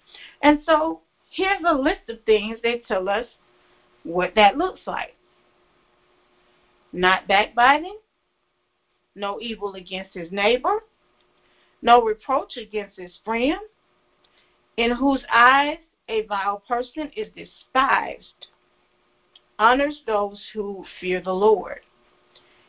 And 0.43 0.61
so 0.67 1.01
here's 1.31 1.63
a 1.67 1.75
list 1.75 2.09
of 2.09 2.23
things 2.25 2.59
they 2.63 2.83
tell 2.87 3.09
us 3.09 3.27
what 4.05 4.35
that 4.37 4.57
looks 4.57 4.81
like. 4.87 5.15
Not 6.93 7.27
backbiting, 7.27 7.99
no 9.15 9.41
evil 9.41 9.75
against 9.75 10.15
his 10.15 10.31
neighbor, 10.31 10.85
no 11.83 12.03
reproach 12.03 12.57
against 12.57 12.97
his 12.97 13.13
friend, 13.25 13.59
in 14.77 14.91
whose 14.91 15.23
eyes 15.33 15.79
a 16.09 16.23
vile 16.23 16.63
person 16.67 17.11
is 17.17 17.29
despised, 17.35 18.49
honors 19.59 20.01
those 20.07 20.41
who 20.53 20.85
fear 21.01 21.21
the 21.21 21.33
Lord. 21.33 21.81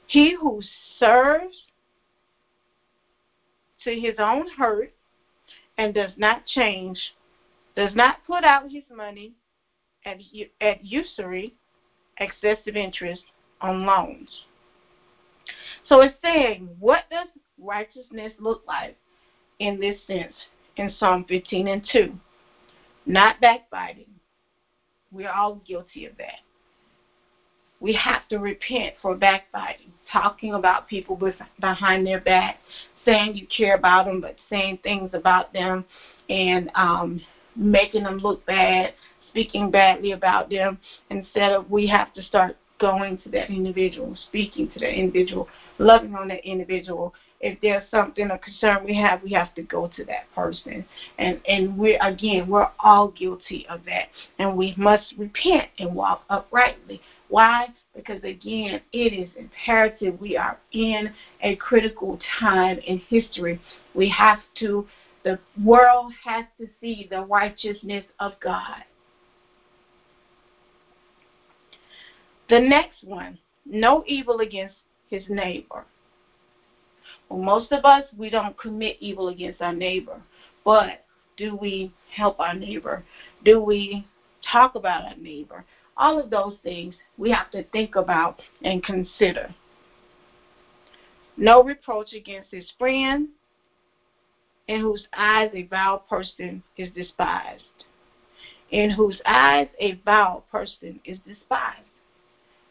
He 0.07 0.33
who 0.33 0.61
serves 0.97 1.55
to 3.83 3.97
his 3.97 4.15
own 4.17 4.47
hurt 4.57 4.91
and 5.77 5.93
does 5.93 6.11
not 6.17 6.45
change, 6.45 6.97
does 7.75 7.93
not 7.95 8.17
put 8.25 8.43
out 8.43 8.69
his 8.69 8.83
money 8.93 9.31
at, 10.05 10.17
at 10.61 10.83
usury, 10.83 11.53
excessive 12.19 12.75
interest 12.75 13.21
on 13.61 13.85
loans. 13.85 14.29
So 15.87 16.01
it's 16.01 16.15
saying, 16.21 16.75
what 16.79 17.03
does 17.09 17.27
righteousness 17.61 18.31
look 18.39 18.61
like 18.67 18.95
in 19.59 19.79
this 19.79 19.97
sense 20.07 20.33
in 20.77 20.91
Psalm 20.99 21.25
15 21.27 21.67
and 21.67 21.81
2? 21.91 22.19
not 23.09 23.41
backbiting. 23.41 24.05
We're 25.11 25.31
all 25.31 25.55
guilty 25.67 26.05
of 26.05 26.15
that. 26.17 26.39
We 27.81 27.93
have 27.93 28.27
to 28.29 28.37
repent 28.37 28.95
for 29.01 29.15
backbiting, 29.15 29.91
talking 30.11 30.53
about 30.53 30.87
people 30.87 31.19
behind 31.59 32.05
their 32.05 32.19
back, 32.19 32.57
saying 33.05 33.35
you 33.35 33.47
care 33.47 33.75
about 33.75 34.05
them, 34.05 34.21
but 34.21 34.35
saying 34.49 34.79
things 34.83 35.09
about 35.13 35.51
them 35.53 35.85
and 36.29 36.69
um, 36.75 37.21
making 37.55 38.03
them 38.03 38.19
look 38.19 38.45
bad, 38.45 38.93
speaking 39.29 39.71
badly 39.71 40.11
about 40.11 40.49
them. 40.49 40.77
Instead 41.09 41.53
of 41.53 41.71
we 41.71 41.87
have 41.87 42.13
to 42.13 42.21
start 42.21 42.57
going 42.79 43.17
to 43.19 43.29
that 43.29 43.49
individual, 43.49 44.15
speaking 44.27 44.69
to 44.71 44.79
that 44.79 44.93
individual, 44.93 45.47
loving 45.79 46.15
on 46.15 46.27
that 46.27 46.45
individual. 46.45 47.13
If 47.39 47.59
there's 47.61 47.89
something, 47.89 48.29
a 48.31 48.37
concern 48.37 48.83
we 48.83 48.95
have, 48.95 49.23
we 49.23 49.31
have 49.31 49.53
to 49.55 49.61
go 49.61 49.87
to 49.95 50.03
that 50.05 50.33
person. 50.35 50.85
And 51.17 51.39
and 51.47 51.77
we 51.77 51.95
again, 51.95 52.47
we're 52.49 52.69
all 52.79 53.09
guilty 53.09 53.65
of 53.69 53.85
that, 53.85 54.09
and 54.39 54.57
we 54.57 54.73
must 54.77 55.13
repent 55.17 55.69
and 55.79 55.93
walk 55.93 56.23
uprightly. 56.29 57.01
Why? 57.29 57.69
Because 57.95 58.23
again, 58.23 58.81
it 58.93 59.13
is 59.13 59.29
imperative. 59.37 60.19
We 60.19 60.37
are 60.37 60.57
in 60.73 61.13
a 61.41 61.55
critical 61.55 62.19
time 62.39 62.79
in 62.79 62.99
history. 63.09 63.59
We 63.93 64.09
have 64.09 64.39
to. 64.59 64.87
The 65.23 65.37
world 65.63 66.13
has 66.23 66.45
to 66.59 66.69
see 66.79 67.07
the 67.09 67.21
righteousness 67.21 68.05
of 68.19 68.33
God 68.39 68.83
The 72.49 72.59
next 72.59 73.03
one, 73.03 73.37
no 73.65 74.03
evil 74.07 74.39
against 74.39 74.75
his 75.09 75.21
neighbor. 75.29 75.85
Most 77.31 77.71
of 77.71 77.85
us, 77.85 78.03
we 78.17 78.29
don't 78.29 78.57
commit 78.57 78.97
evil 78.99 79.27
against 79.27 79.61
our 79.61 79.73
neighbor, 79.73 80.21
but 80.65 81.05
do 81.37 81.55
we 81.55 81.91
help 82.11 82.39
our 82.39 82.53
neighbor? 82.53 83.03
Do 83.45 83.61
we 83.61 84.07
talk 84.51 84.75
about 84.75 85.03
our 85.03 85.15
neighbor? 85.15 85.63
All 85.97 86.19
of 86.19 86.29
those 86.29 86.55
things 86.63 86.95
we 87.17 87.29
have 87.31 87.51
to 87.51 87.63
think 87.65 87.95
about 87.95 88.41
and 88.63 88.83
consider. 88.83 89.53
No 91.37 91.63
reproach 91.63 92.13
against 92.13 92.51
his 92.51 92.65
friend, 92.77 93.29
in 94.67 94.81
whose 94.81 95.05
eyes 95.15 95.49
a 95.53 95.63
vile 95.63 95.99
person 96.09 96.61
is 96.77 96.89
despised. 96.93 97.63
In 98.71 98.89
whose 98.89 99.19
eyes 99.25 99.67
a 99.79 99.93
vile 100.05 100.43
person 100.51 100.99
is 101.05 101.17
despised 101.25 101.89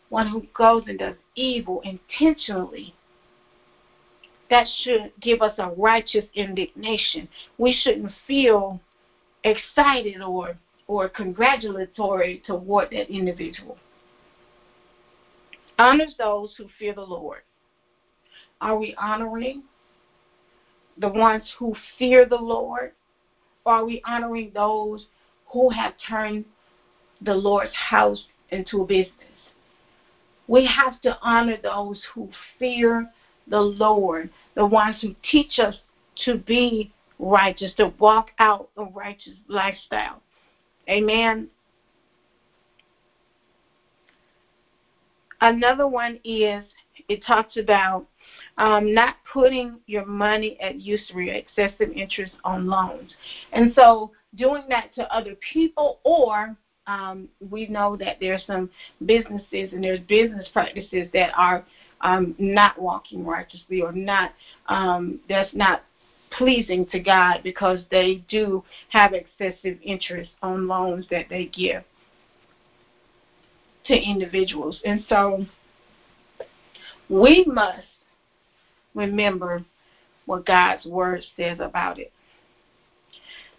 one 0.08 0.26
who 0.26 0.46
goes 0.54 0.84
and 0.86 0.98
does 0.98 1.14
evil 1.34 1.82
intentionally. 1.82 2.94
That 4.50 4.66
should 4.82 5.12
give 5.20 5.42
us 5.42 5.54
a 5.58 5.70
righteous 5.70 6.24
indignation. 6.34 7.28
We 7.58 7.72
shouldn't 7.82 8.12
feel 8.26 8.80
excited 9.44 10.22
or 10.22 10.56
or 10.86 11.06
congratulatory 11.08 12.42
toward 12.46 12.90
that 12.90 13.12
individual. 13.12 13.76
Honors 15.78 16.14
those 16.18 16.54
who 16.56 16.66
fear 16.78 16.94
the 16.94 17.02
Lord. 17.02 17.42
Are 18.60 18.76
we 18.76 18.94
honoring 18.96 19.62
the 20.96 21.08
ones 21.08 21.44
who 21.58 21.74
fear 21.98 22.24
the 22.24 22.36
Lord? 22.36 22.92
Or 23.64 23.74
are 23.74 23.84
we 23.84 24.02
honoring 24.04 24.50
those 24.54 25.06
who 25.52 25.68
have 25.70 25.92
turned 26.08 26.46
the 27.20 27.34
Lord's 27.34 27.74
house 27.74 28.24
into 28.50 28.80
a 28.80 28.86
business? 28.86 29.12
We 30.48 30.66
have 30.66 31.00
to 31.02 31.18
honor 31.20 31.58
those 31.62 32.00
who 32.14 32.30
fear 32.58 33.08
the 33.50 33.60
Lord, 33.60 34.30
the 34.54 34.64
ones 34.64 34.96
who 35.00 35.14
teach 35.30 35.58
us 35.58 35.74
to 36.24 36.36
be 36.36 36.90
righteous, 37.18 37.72
to 37.76 37.92
walk 37.98 38.30
out 38.38 38.68
a 38.76 38.84
righteous 38.84 39.34
lifestyle. 39.48 40.20
Amen. 40.88 41.48
Another 45.40 45.86
one 45.86 46.18
is 46.24 46.64
it 47.08 47.24
talks 47.24 47.56
about 47.56 48.04
um, 48.58 48.92
not 48.92 49.14
putting 49.32 49.78
your 49.86 50.04
money 50.04 50.56
at 50.60 50.80
usury, 50.80 51.30
excessive 51.30 51.90
interest 51.92 52.32
on 52.44 52.66
loans. 52.66 53.12
And 53.52 53.72
so 53.74 54.10
doing 54.34 54.64
that 54.68 54.94
to 54.96 55.14
other 55.14 55.34
people 55.52 55.98
or 56.02 56.56
um, 56.86 57.28
we 57.50 57.66
know 57.66 57.96
that 57.96 58.16
there's 58.18 58.42
some 58.46 58.68
businesses 59.04 59.70
and 59.72 59.84
there's 59.84 60.00
business 60.00 60.48
practices 60.52 61.06
that 61.12 61.30
are 61.36 61.62
um, 62.00 62.34
not 62.38 62.78
walking 62.78 63.24
righteously 63.24 63.80
or 63.80 63.92
not 63.92 64.32
um, 64.66 65.18
that's 65.28 65.52
not 65.52 65.82
pleasing 66.30 66.86
to 66.86 66.98
God 66.98 67.40
because 67.42 67.80
they 67.90 68.22
do 68.28 68.62
have 68.90 69.12
excessive 69.12 69.78
interest 69.82 70.30
on 70.42 70.68
loans 70.68 71.06
that 71.10 71.26
they 71.28 71.46
give 71.46 71.82
to 73.86 73.94
individuals. 73.94 74.78
And 74.84 75.02
so 75.08 75.44
we 77.08 77.44
must 77.46 77.86
remember 78.94 79.64
what 80.26 80.44
God's 80.44 80.84
word 80.84 81.24
says 81.36 81.58
about 81.60 81.98
it. 81.98 82.12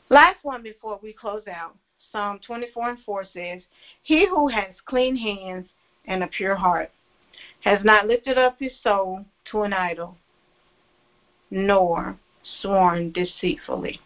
Last 0.10 0.38
one 0.44 0.62
before 0.64 1.00
we 1.02 1.14
close 1.14 1.44
out. 1.48 1.76
Psalm 2.12 2.40
24 2.46 2.90
and 2.90 3.00
4 3.06 3.24
says, 3.34 3.62
He 4.02 4.26
who 4.28 4.48
has 4.48 4.74
clean 4.86 5.16
hands 5.16 5.66
and 6.06 6.24
a 6.24 6.28
pure 6.28 6.56
heart 6.56 6.90
has 7.62 7.84
not 7.84 8.08
lifted 8.08 8.38
up 8.38 8.56
his 8.60 8.72
soul 8.84 9.26
to 9.52 9.64
an 9.64 9.74
idol, 9.74 10.18
nor 11.52 12.18
sworn 12.62 13.12
deceitfully. 13.12 14.00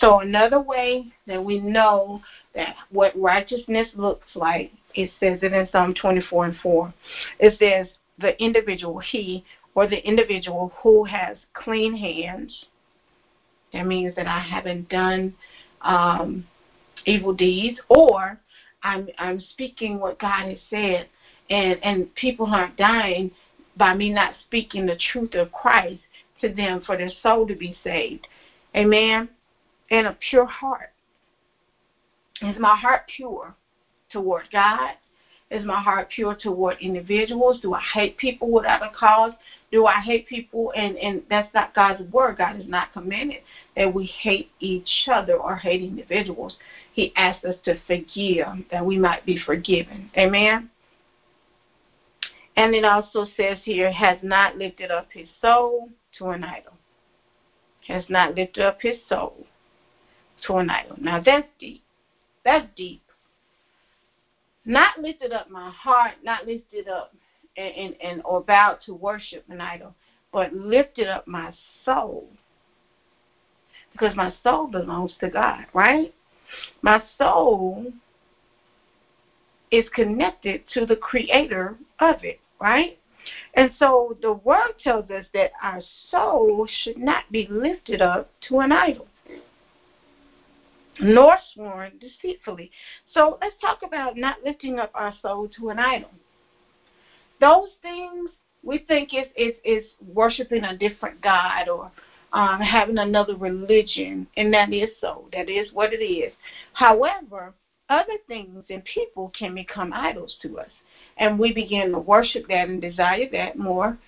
So 0.00 0.20
another 0.20 0.60
way 0.60 1.12
that 1.26 1.42
we 1.42 1.58
know 1.58 2.20
that 2.54 2.74
what 2.90 3.18
righteousness 3.18 3.88
looks 3.94 4.26
like, 4.34 4.72
it 4.94 5.10
says 5.20 5.38
it 5.42 5.52
in 5.52 5.68
Psalm 5.70 5.94
24 5.94 6.46
and 6.46 6.56
4. 6.56 6.94
It 7.38 7.58
says 7.58 7.86
the 8.18 8.40
individual, 8.42 8.98
he 8.98 9.44
or 9.74 9.86
the 9.86 10.06
individual 10.06 10.72
who 10.82 11.04
has 11.04 11.36
clean 11.52 11.96
hands. 11.96 12.66
That 13.72 13.86
means 13.86 14.14
that 14.16 14.26
I 14.26 14.38
haven't 14.38 14.88
done 14.88 15.34
um, 15.82 16.46
evil 17.06 17.32
deeds, 17.32 17.80
or 17.88 18.38
I'm 18.82 19.08
I'm 19.18 19.40
speaking 19.40 19.98
what 19.98 20.20
God 20.20 20.48
has 20.48 20.58
said, 20.70 21.08
and 21.50 21.78
and 21.82 22.14
people 22.14 22.46
aren't 22.46 22.76
dying 22.76 23.30
by 23.76 23.94
me 23.94 24.10
not 24.10 24.34
speaking 24.46 24.86
the 24.86 24.98
truth 25.12 25.34
of 25.34 25.52
Christ 25.52 26.00
to 26.40 26.52
them 26.52 26.82
for 26.84 26.96
their 26.96 27.10
soul 27.22 27.46
to 27.46 27.54
be 27.54 27.76
saved. 27.82 28.26
Amen. 28.76 29.28
And 29.90 30.06
a 30.06 30.16
pure 30.30 30.46
heart. 30.46 30.90
Is 32.42 32.56
my 32.58 32.76
heart 32.76 33.02
pure 33.14 33.54
toward 34.10 34.50
God? 34.50 34.94
Is 35.50 35.64
my 35.64 35.80
heart 35.80 36.08
pure 36.14 36.34
toward 36.34 36.78
individuals? 36.80 37.60
Do 37.60 37.74
I 37.74 37.80
hate 37.80 38.16
people 38.16 38.50
without 38.50 38.82
a 38.82 38.90
cause? 38.90 39.32
Do 39.70 39.86
I 39.86 40.00
hate 40.00 40.26
people? 40.26 40.72
And, 40.74 40.96
and 40.96 41.22
that's 41.30 41.52
not 41.54 41.74
God's 41.74 42.02
word. 42.10 42.38
God 42.38 42.56
has 42.56 42.66
not 42.66 42.92
commanded 42.92 43.40
that 43.76 43.92
we 43.92 44.06
hate 44.06 44.50
each 44.58 45.06
other 45.10 45.34
or 45.34 45.56
hate 45.56 45.82
individuals. 45.82 46.56
He 46.92 47.12
asks 47.16 47.44
us 47.44 47.56
to 47.66 47.78
forgive 47.86 48.46
that 48.70 48.84
we 48.84 48.98
might 48.98 49.24
be 49.26 49.38
forgiven. 49.38 50.10
Amen. 50.16 50.70
And 52.56 52.74
it 52.74 52.84
also 52.84 53.26
says 53.36 53.58
here, 53.64 53.90
has 53.90 54.18
not 54.22 54.56
lifted 54.56 54.90
up 54.90 55.08
his 55.12 55.28
soul 55.40 55.90
to 56.18 56.28
an 56.28 56.44
idol. 56.44 56.74
Has 57.88 58.04
not 58.08 58.34
lifted 58.34 58.64
up 58.64 58.80
his 58.80 58.98
soul 59.08 59.46
to 60.46 60.56
an 60.56 60.70
idol. 60.70 60.96
Now 61.00 61.20
that's 61.20 61.48
deep. 61.58 61.82
That's 62.44 62.66
deep. 62.76 63.02
Not 64.64 64.98
lifted 65.00 65.32
up 65.32 65.50
my 65.50 65.70
heart, 65.70 66.14
not 66.22 66.46
lifted 66.46 66.88
up 66.88 67.12
and, 67.56 67.74
and, 67.74 67.94
and 68.02 68.22
or 68.24 68.40
bowed 68.40 68.78
to 68.86 68.94
worship 68.94 69.44
an 69.48 69.60
idol, 69.60 69.94
but 70.32 70.52
lifted 70.52 71.08
up 71.08 71.26
my 71.26 71.52
soul. 71.84 72.28
Because 73.92 74.16
my 74.16 74.32
soul 74.42 74.66
belongs 74.66 75.12
to 75.20 75.28
God, 75.28 75.66
right? 75.72 76.14
My 76.82 77.02
soul 77.18 77.92
is 79.70 79.84
connected 79.94 80.62
to 80.72 80.86
the 80.86 80.96
creator 80.96 81.76
of 82.00 82.24
it, 82.24 82.40
right? 82.60 82.98
And 83.54 83.70
so 83.78 84.16
the 84.20 84.32
word 84.32 84.74
tells 84.82 85.10
us 85.10 85.24
that 85.32 85.52
our 85.62 85.80
soul 86.10 86.66
should 86.82 86.98
not 86.98 87.24
be 87.30 87.46
lifted 87.50 88.02
up 88.02 88.30
to 88.48 88.60
an 88.60 88.72
idol, 88.72 89.06
nor 91.00 91.38
sworn 91.54 91.92
deceitfully. 91.98 92.70
So 93.12 93.38
let's 93.40 93.54
talk 93.60 93.82
about 93.82 94.16
not 94.16 94.42
lifting 94.44 94.78
up 94.78 94.90
our 94.94 95.14
soul 95.22 95.48
to 95.56 95.70
an 95.70 95.78
idol. 95.78 96.10
Those 97.40 97.70
things 97.82 98.30
we 98.62 98.78
think 98.78 99.10
is 99.14 99.26
is, 99.36 99.54
is 99.64 99.84
worshiping 100.14 100.64
a 100.64 100.76
different 100.76 101.20
God 101.20 101.68
or 101.68 101.90
um, 102.32 102.60
having 102.60 102.98
another 102.98 103.36
religion, 103.36 104.26
and 104.36 104.52
that 104.52 104.72
is 104.72 104.90
so. 105.00 105.28
That 105.32 105.48
is 105.48 105.72
what 105.72 105.92
it 105.92 106.04
is. 106.04 106.32
However, 106.72 107.54
other 107.88 108.14
things 108.26 108.64
and 108.70 108.82
people 108.84 109.30
can 109.38 109.54
become 109.54 109.92
idols 109.92 110.36
to 110.42 110.58
us 110.58 110.70
and 111.18 111.38
we 111.38 111.52
begin 111.52 111.92
to 111.92 111.98
worship 111.98 112.46
that 112.48 112.68
and 112.68 112.80
desire 112.80 113.28
that 113.32 113.56
more, 113.56 113.98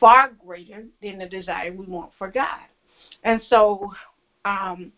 far 0.00 0.30
greater 0.44 0.84
than 1.02 1.18
the 1.18 1.26
desire 1.26 1.72
we 1.72 1.86
want 1.86 2.10
for 2.18 2.30
God. 2.30 2.66
And 3.22 3.40
so, 3.48 3.92
um, 4.44 4.92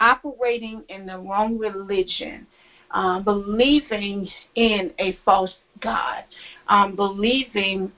operating 0.00 0.82
in 0.88 1.06
the 1.06 1.18
wrong 1.18 1.58
religion, 1.58 2.46
um, 2.90 3.22
believing 3.22 4.28
in 4.56 4.92
a 4.98 5.16
false 5.24 5.54
God, 5.80 6.24
um, 6.68 6.96
believing 6.96 7.90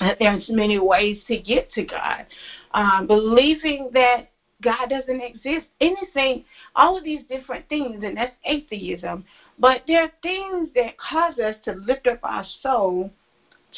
that 0.00 0.18
there's 0.18 0.48
many 0.48 0.78
ways 0.78 1.18
to 1.28 1.38
get 1.38 1.72
to 1.72 1.84
God, 1.84 2.26
um, 2.72 3.06
believing 3.06 3.90
that 3.94 4.28
God 4.62 4.88
doesn't 4.88 5.20
exist, 5.20 5.66
anything, 5.80 6.44
all 6.74 6.96
of 6.96 7.04
these 7.04 7.22
different 7.28 7.68
things, 7.68 8.02
and 8.02 8.16
that's 8.16 8.34
atheism. 8.44 9.24
But 9.58 9.82
there 9.86 10.02
are 10.02 10.10
things 10.22 10.68
that 10.74 10.98
cause 10.98 11.38
us 11.38 11.56
to 11.64 11.72
lift 11.72 12.06
up 12.06 12.18
our 12.22 12.44
soul 12.62 13.10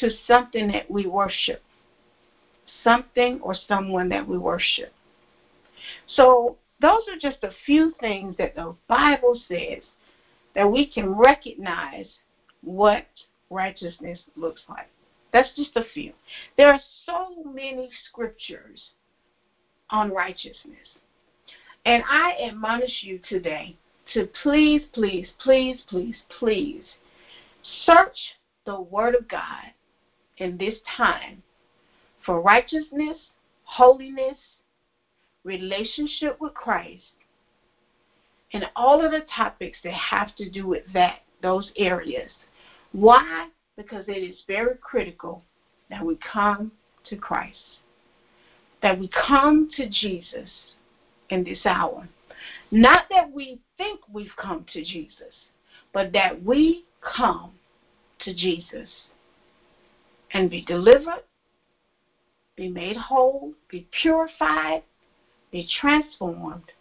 to 0.01 0.11
something 0.27 0.69
that 0.69 0.91
we 0.91 1.07
worship, 1.07 1.63
something 2.83 3.41
or 3.43 3.55
someone 3.67 4.09
that 4.09 4.27
we 4.27 4.39
worship. 4.39 4.93
So, 6.07 6.57
those 6.81 7.03
are 7.09 7.19
just 7.21 7.43
a 7.43 7.51
few 7.67 7.93
things 8.01 8.37
that 8.39 8.55
the 8.55 8.75
Bible 8.89 9.41
says 9.49 9.83
that 10.55 10.71
we 10.71 10.87
can 10.87 11.13
recognize 11.15 12.07
what 12.63 13.07
righteousness 13.51 14.19
looks 14.37 14.61
like. 14.69 14.89
That's 15.33 15.51
just 15.57 15.71
a 15.77 15.85
few. 15.93 16.13
There 16.57 16.69
are 16.69 16.81
so 17.05 17.43
many 17.45 17.91
scriptures 18.09 18.81
on 19.91 20.13
righteousness. 20.13 20.89
And 21.85 22.03
I 22.09 22.35
admonish 22.49 23.03
you 23.03 23.21
today 23.29 23.77
to 24.15 24.29
please, 24.43 24.83
please, 24.93 25.29
please, 25.43 25.79
please, 25.89 26.15
please 26.39 26.83
search 27.85 28.17
the 28.65 28.81
Word 28.81 29.15
of 29.15 29.29
God 29.29 29.73
in 30.39 30.57
this 30.57 30.77
time 30.97 31.43
for 32.25 32.41
righteousness, 32.41 33.17
holiness, 33.65 34.37
relationship 35.45 36.41
with 36.41 36.55
Christ, 36.55 37.03
and 38.53 38.65
all 38.77 39.05
of 39.05 39.13
the 39.13 39.25
topics 39.35 39.79
that 39.85 39.93
have 39.93 40.35
to 40.37 40.49
do 40.49 40.67
with 40.67 40.83
that, 40.95 41.21
those 41.43 41.71
areas. 41.77 42.31
Why? 42.93 43.49
Because 43.77 44.05
it 44.09 44.13
is 44.13 44.37
very 44.47 44.77
critical 44.81 45.43
that 45.91 46.05
we 46.05 46.19
come 46.33 46.73
to 47.09 47.17
Christ, 47.17 47.59
that 48.83 48.99
we 48.99 49.09
come 49.09 49.71
to 49.77 49.89
Jesus 49.89 50.49
in 51.31 51.45
this 51.45 51.61
hour. 51.65 52.09
Not 52.71 53.07
that 53.11 53.31
we 53.31 53.61
think 53.77 54.01
we've 54.13 54.37
come 54.37 54.65
to 54.73 54.85
Jesus, 54.85 55.35
but 55.93 56.13
that 56.13 56.43
we 56.43 56.85
come 57.01 57.53
to 58.21 58.35
Jesus 58.35 58.89
and 60.33 60.51
be 60.51 60.65
delivered, 60.65 61.23
be 62.57 62.69
made 62.69 62.97
whole, 62.97 63.53
be 63.71 63.87
purified, 64.03 64.83
be 65.51 65.69
transformed, 65.81 66.73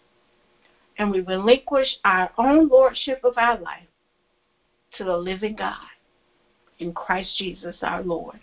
and 0.98 1.12
we 1.12 1.22
relinquish 1.22 1.88
our 2.04 2.32
own 2.38 2.68
lordship 2.68 3.22
of 3.24 3.38
our 3.38 3.58
life 3.60 3.88
to 4.98 5.04
the 5.04 5.16
living 5.16 5.56
God 5.56 5.76
in 6.80 6.92
Christ 6.94 7.30
Jesus 7.38 7.76
our 7.82 8.02
Lord. 8.02 8.40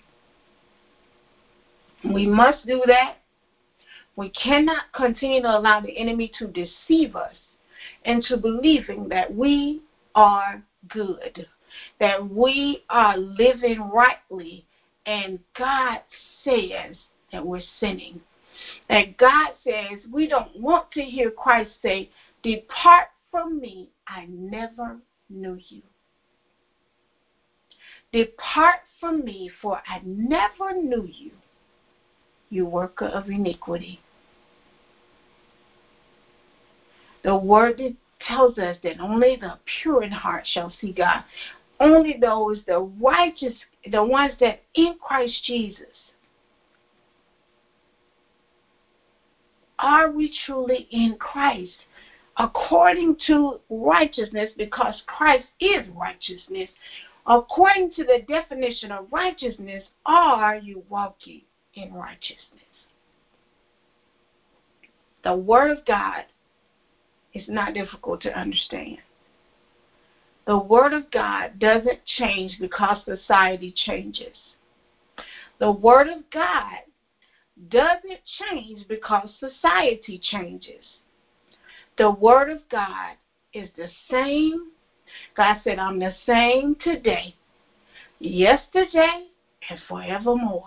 We 2.05 2.27
must 2.27 2.67
do 2.67 2.83
that 2.87 3.17
We 4.17 4.29
cannot 4.31 4.85
continue 4.93 5.43
to 5.43 5.57
allow 5.57 5.81
the 5.81 5.97
enemy 5.97 6.31
to 6.39 6.49
deceive 6.49 7.17
us 7.17 7.35
into 8.05 8.37
believing 8.37 9.09
that 9.09 9.33
we 9.33 9.81
are 10.15 10.63
good, 10.89 11.47
that 11.99 12.25
we 12.25 12.85
are 12.91 13.17
living 13.17 13.81
rightly, 13.81 14.65
and 15.07 15.39
God 15.59 16.01
says 16.45 16.97
that 17.33 17.45
we're 17.45 17.61
sinning. 17.81 18.21
That 18.89 19.17
God 19.17 19.51
says 19.65 19.99
we 20.11 20.29
don't 20.29 20.57
want 20.61 20.91
to 20.93 21.03
hear 21.03 21.31
Christ 21.31 21.71
say, 21.83 22.09
Depart 22.43 23.09
from 23.31 23.61
me, 23.61 23.89
I 24.07 24.27
never 24.29 24.97
knew 25.29 25.59
you. 25.69 25.83
Depart 28.13 28.79
from 29.01 29.25
me, 29.25 29.51
for 29.61 29.81
I 29.89 30.01
never 30.05 30.73
knew 30.73 31.05
you, 31.05 31.33
you 32.55 32.65
worker 32.65 33.07
of 33.07 33.29
iniquity. 33.29 34.01
The 37.25 37.35
word 37.35 37.81
tells 38.27 38.59
us 38.59 38.77
that 38.83 39.01
only 39.01 39.37
the 39.37 39.59
pure 39.83 40.03
in 40.03 40.13
heart 40.13 40.47
shall 40.47 40.73
see 40.81 40.93
God. 40.93 41.25
Only 41.81 42.17
those, 42.21 42.61
the 42.67 42.81
righteous, 43.01 43.55
the 43.91 44.03
ones 44.03 44.35
that 44.41 44.63
in 44.75 44.95
Christ 45.01 45.43
Jesus. 45.45 45.87
Are 49.81 50.11
we 50.11 50.33
truly 50.47 50.87
in 50.91 51.17
Christ? 51.19 51.73
According 52.39 53.17
to 53.27 53.61
righteousness, 53.69 54.51
because 54.57 55.03
Christ 55.07 55.47
is 55.61 55.87
righteousness, 55.89 56.69
according 57.27 57.93
to 57.93 58.05
the 58.05 58.21
definition 58.29 58.93
of 58.93 59.07
righteousness, 59.11 59.83
are 60.07 60.57
you 60.57 60.83
walking 60.89 61.43
in 61.77 61.93
righteousness? 61.93 62.39
The 65.25 65.35
Word 65.35 65.71
of 65.71 65.85
God 65.85 66.25
is 67.33 67.45
not 67.49 67.75
difficult 67.75 68.21
to 68.23 68.39
understand. 68.39 68.99
The 70.47 70.59
Word 70.59 70.93
of 70.93 71.11
God 71.11 71.59
doesn't 71.59 71.99
change 72.19 72.57
because 72.61 72.99
society 73.05 73.73
changes. 73.87 74.37
The 75.59 75.71
Word 75.71 76.09
of 76.09 76.19
God 76.31 76.81
doesn't 77.71 78.21
change 78.51 78.87
because 78.89 79.31
society 79.41 80.21
changes. 80.23 80.85
The 81.97 82.11
Word 82.11 82.51
of 82.51 82.59
God 82.71 83.15
is 83.53 83.69
the 83.77 83.89
same. 84.11 84.71
God 85.37 85.57
said, 85.65 85.79
I'm 85.79 85.99
the 85.99 86.13
same 86.27 86.77
today, 86.83 87.35
yesterday, 88.19 89.27
and 89.71 89.79
forevermore. 89.89 90.65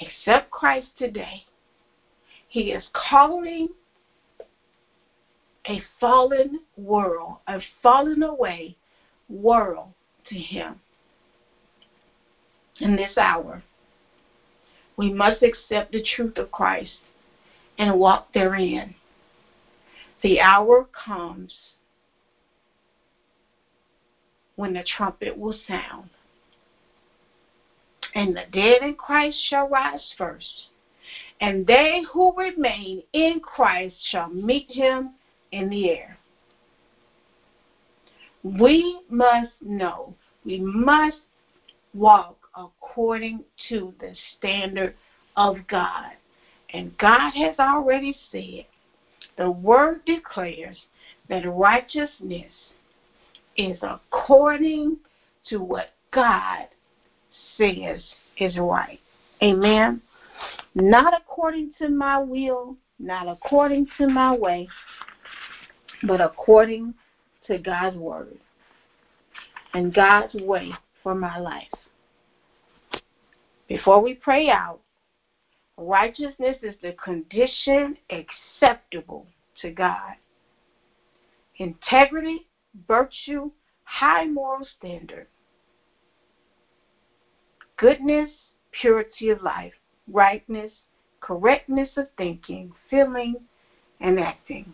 Accept 0.00 0.50
Christ 0.50 0.88
today. 0.98 1.44
He 2.48 2.72
is 2.72 2.84
calling 2.92 3.68
a 5.68 5.80
fallen 6.00 6.60
world, 6.76 7.36
a 7.46 7.60
fallen 7.82 8.22
away 8.22 8.76
world 9.28 9.92
to 10.28 10.34
Him 10.36 10.80
in 12.80 12.96
this 12.96 13.16
hour. 13.16 13.62
We 14.96 15.10
must 15.10 15.42
accept 15.42 15.92
the 15.92 16.02
truth 16.02 16.38
of 16.38 16.50
Christ 16.50 16.98
and 17.78 17.98
walk 17.98 18.32
therein. 18.32 18.94
The 20.22 20.40
hour 20.40 20.86
comes 20.92 21.54
when 24.56 24.72
the 24.74 24.82
trumpet 24.82 25.36
will 25.36 25.54
sound, 25.66 26.10
and 28.14 28.36
the 28.36 28.44
dead 28.52 28.82
in 28.82 28.94
Christ 28.94 29.36
shall 29.48 29.68
rise 29.68 30.00
first, 30.18 30.68
and 31.40 31.66
they 31.66 32.02
who 32.12 32.32
remain 32.36 33.02
in 33.12 33.40
Christ 33.40 33.94
shall 34.10 34.28
meet 34.28 34.70
him 34.70 35.10
in 35.52 35.68
the 35.68 35.90
air. 35.90 36.18
We 38.42 39.00
must 39.08 39.50
know, 39.60 40.14
we 40.44 40.58
must 40.58 41.18
walk 41.94 42.36
according 42.56 43.44
to 43.68 43.94
the 44.00 44.14
standard 44.36 44.94
of 45.36 45.56
God. 45.68 46.12
And 46.72 46.96
God 46.98 47.32
has 47.32 47.58
already 47.58 48.16
said, 48.30 48.64
the 49.36 49.50
word 49.50 50.04
declares 50.04 50.76
that 51.28 51.48
righteousness 51.48 52.52
is 53.56 53.78
according 53.82 54.96
to 55.48 55.60
what 55.60 55.90
God 56.12 56.66
says 57.60 58.02
is 58.38 58.56
right. 58.56 59.00
Amen. 59.42 60.00
Not 60.74 61.14
according 61.16 61.72
to 61.78 61.88
my 61.88 62.18
will, 62.18 62.76
not 62.98 63.28
according 63.28 63.86
to 63.98 64.08
my 64.08 64.34
way, 64.34 64.68
but 66.04 66.20
according 66.20 66.94
to 67.46 67.58
God's 67.58 67.96
word 67.96 68.38
and 69.74 69.92
God's 69.92 70.34
way 70.34 70.70
for 71.02 71.14
my 71.14 71.38
life. 71.38 71.68
Before 73.68 74.00
we 74.00 74.14
pray 74.14 74.48
out, 74.48 74.80
righteousness 75.76 76.56
is 76.62 76.74
the 76.82 76.92
condition 77.02 77.96
acceptable 78.10 79.26
to 79.60 79.70
God. 79.70 80.14
Integrity, 81.58 82.46
virtue, 82.88 83.50
high 83.84 84.26
moral 84.26 84.66
standard, 84.78 85.26
goodness, 87.80 88.30
purity 88.72 89.30
of 89.30 89.42
life, 89.42 89.72
rightness, 90.12 90.70
correctness 91.20 91.88
of 91.96 92.06
thinking, 92.16 92.70
feeling, 92.90 93.36
and 94.00 94.20
acting. 94.20 94.72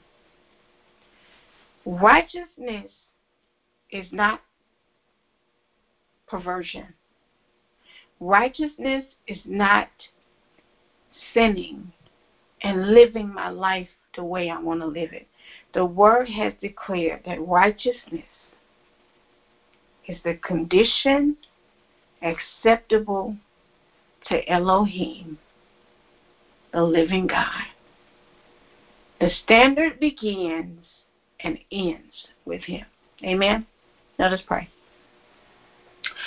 Righteousness 1.87 2.91
is 3.93 4.07
not 4.11 4.41
perversion. 6.27 6.87
Righteousness 8.19 9.05
is 9.29 9.39
not 9.45 9.89
sinning 11.33 11.93
and 12.63 12.93
living 12.93 13.33
my 13.33 13.49
life 13.49 13.89
the 14.17 14.25
way 14.25 14.51
I 14.51 14.59
want 14.59 14.81
to 14.81 14.87
live 14.87 15.13
it. 15.13 15.29
The 15.75 15.85
Word 15.85 16.29
has 16.29 16.55
declared 16.61 17.23
that 17.25 17.47
righteousness 17.47 18.25
is 20.09 20.17
the 20.25 20.35
condition 20.45 21.37
acceptable 22.23 23.37
to 24.29 24.51
Elohim, 24.51 25.37
the 26.73 26.83
living 26.83 27.27
God. 27.27 27.65
The 29.21 29.31
standard 29.45 29.99
begins 29.99 30.85
and 31.41 31.59
ends 31.73 32.13
with 32.45 32.63
Him. 32.63 32.85
Amen. 33.25 33.63
Let 34.19 34.33
us 34.33 34.41
pray. 34.47 34.69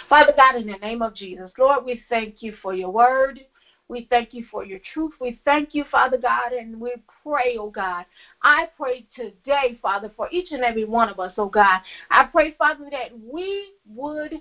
Father 0.07 0.33
God, 0.35 0.55
in 0.55 0.67
the 0.67 0.77
name 0.81 1.01
of 1.01 1.13
Jesus, 1.13 1.49
Lord, 1.57 1.83
we 1.83 1.99
thank 2.09 2.35
you 2.39 2.53
for 2.61 2.73
your 2.73 2.89
word. 2.89 3.39
We 3.87 4.05
thank 4.09 4.33
you 4.33 4.43
for 4.51 4.63
your 4.63 4.77
truth. 4.93 5.11
We 5.19 5.35
thank 5.45 5.69
you, 5.73 5.83
Father 5.89 6.17
God, 6.17 6.51
and 6.51 6.79
we 6.79 6.95
pray, 7.23 7.57
oh 7.57 7.69
God. 7.69 8.05
I 8.43 8.67
pray 8.77 9.03
today, 9.15 9.77
Father, 9.81 10.11
for 10.15 10.27
each 10.31 10.51
and 10.51 10.63
every 10.63 10.83
one 10.83 11.09
of 11.09 11.19
us, 11.19 11.31
oh 11.37 11.47
God. 11.47 11.79
I 12.11 12.23
pray, 12.23 12.53
Father, 12.57 12.87
that 12.91 13.09
we 13.19 13.71
would 13.91 14.39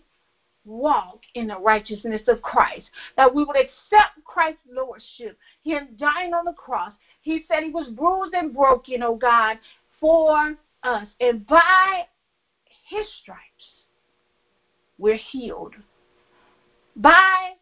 walk 0.69 1.21
in 1.35 1.47
the 1.47 1.59
righteousness 1.59 2.23
of 2.29 2.43
Christ, 2.43 2.87
that 3.17 3.33
we 3.33 3.45
would 3.45 3.57
accept 3.57 4.23
Christ's 4.25 4.61
lordship, 4.71 5.37
Him 5.65 5.89
dying 5.99 6.35
on 6.35 6.45
the 6.45 6.53
cross. 6.53 6.93
He 7.23 7.45
said 7.49 7.63
He 7.63 7.71
was 7.71 7.89
bruised 7.89 8.35
and 8.35 8.55
broken, 8.55 9.03
oh 9.03 9.17
God, 9.17 9.59
for 9.99 10.55
us. 10.83 11.07
And 11.21 11.47
by 11.47 12.05
His 12.89 13.07
stripes, 13.23 13.41
we're 14.99 15.19
healed. 15.31 15.75
By 16.97 17.53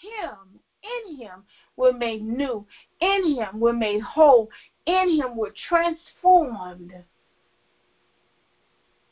Him, 0.00 0.60
in 0.82 1.16
Him, 1.16 1.44
we're 1.76 1.92
made 1.92 2.22
new. 2.22 2.66
In 3.00 3.36
Him, 3.36 3.60
we're 3.60 3.72
made 3.72 4.00
whole. 4.00 4.48
In 4.86 5.16
Him, 5.16 5.36
we're 5.36 5.52
transformed. 5.68 6.92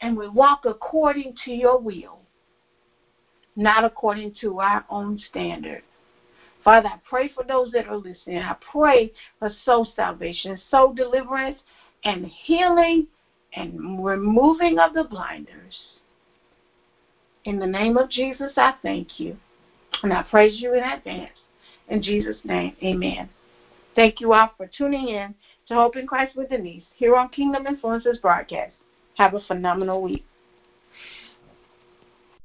And 0.01 0.17
we 0.17 0.29
walk 0.29 0.65
according 0.65 1.35
to 1.45 1.51
your 1.51 1.79
will, 1.79 2.26
not 3.57 3.85
according 3.85 4.35
to 4.41 4.61
our 4.61 4.85
own 4.91 5.19
standard. 5.31 5.83
Father, 6.63 6.89
I 6.89 6.99
pray 7.09 7.29
for 7.29 7.45
those 7.45 7.71
that 7.73 7.87
are 7.87 7.97
listening. 7.97 8.39
I 8.39 8.57
pray 8.73 9.13
for 9.39 9.51
soul 9.65 9.89
salvation, 9.97 10.59
soul 10.71 10.93
deliverance, 10.93 11.59
and 12.05 12.27
healing 12.27 13.07
and 13.55 14.05
removing 14.05 14.79
of 14.79 14.93
the 14.93 15.05
blinders. 15.05 15.77
In 17.45 17.59
the 17.59 17.67
name 17.67 17.97
of 17.97 18.11
Jesus, 18.11 18.53
I 18.57 18.75
thank 18.83 19.21
you. 19.21 19.37
And 20.03 20.13
I 20.13 20.23
praise 20.23 20.61
you 20.61 20.75
in 20.75 20.83
advance. 20.83 21.31
In 21.89 22.03
Jesus' 22.03 22.37
name, 22.45 22.77
amen. 22.83 23.29
Thank 23.95 24.21
you 24.21 24.33
all 24.33 24.51
for 24.57 24.69
tuning 24.77 25.09
in 25.09 25.35
to 25.69 25.75
Hope 25.75 25.97
in 25.97 26.07
Christ 26.07 26.37
with 26.37 26.51
Denise 26.51 26.83
here 26.97 27.17
on 27.17 27.29
Kingdom 27.29 27.67
Influences 27.67 28.19
broadcast. 28.19 28.73
Have 29.17 29.35
a 29.35 29.41
phenomenal 29.41 30.03
week. 30.03 30.25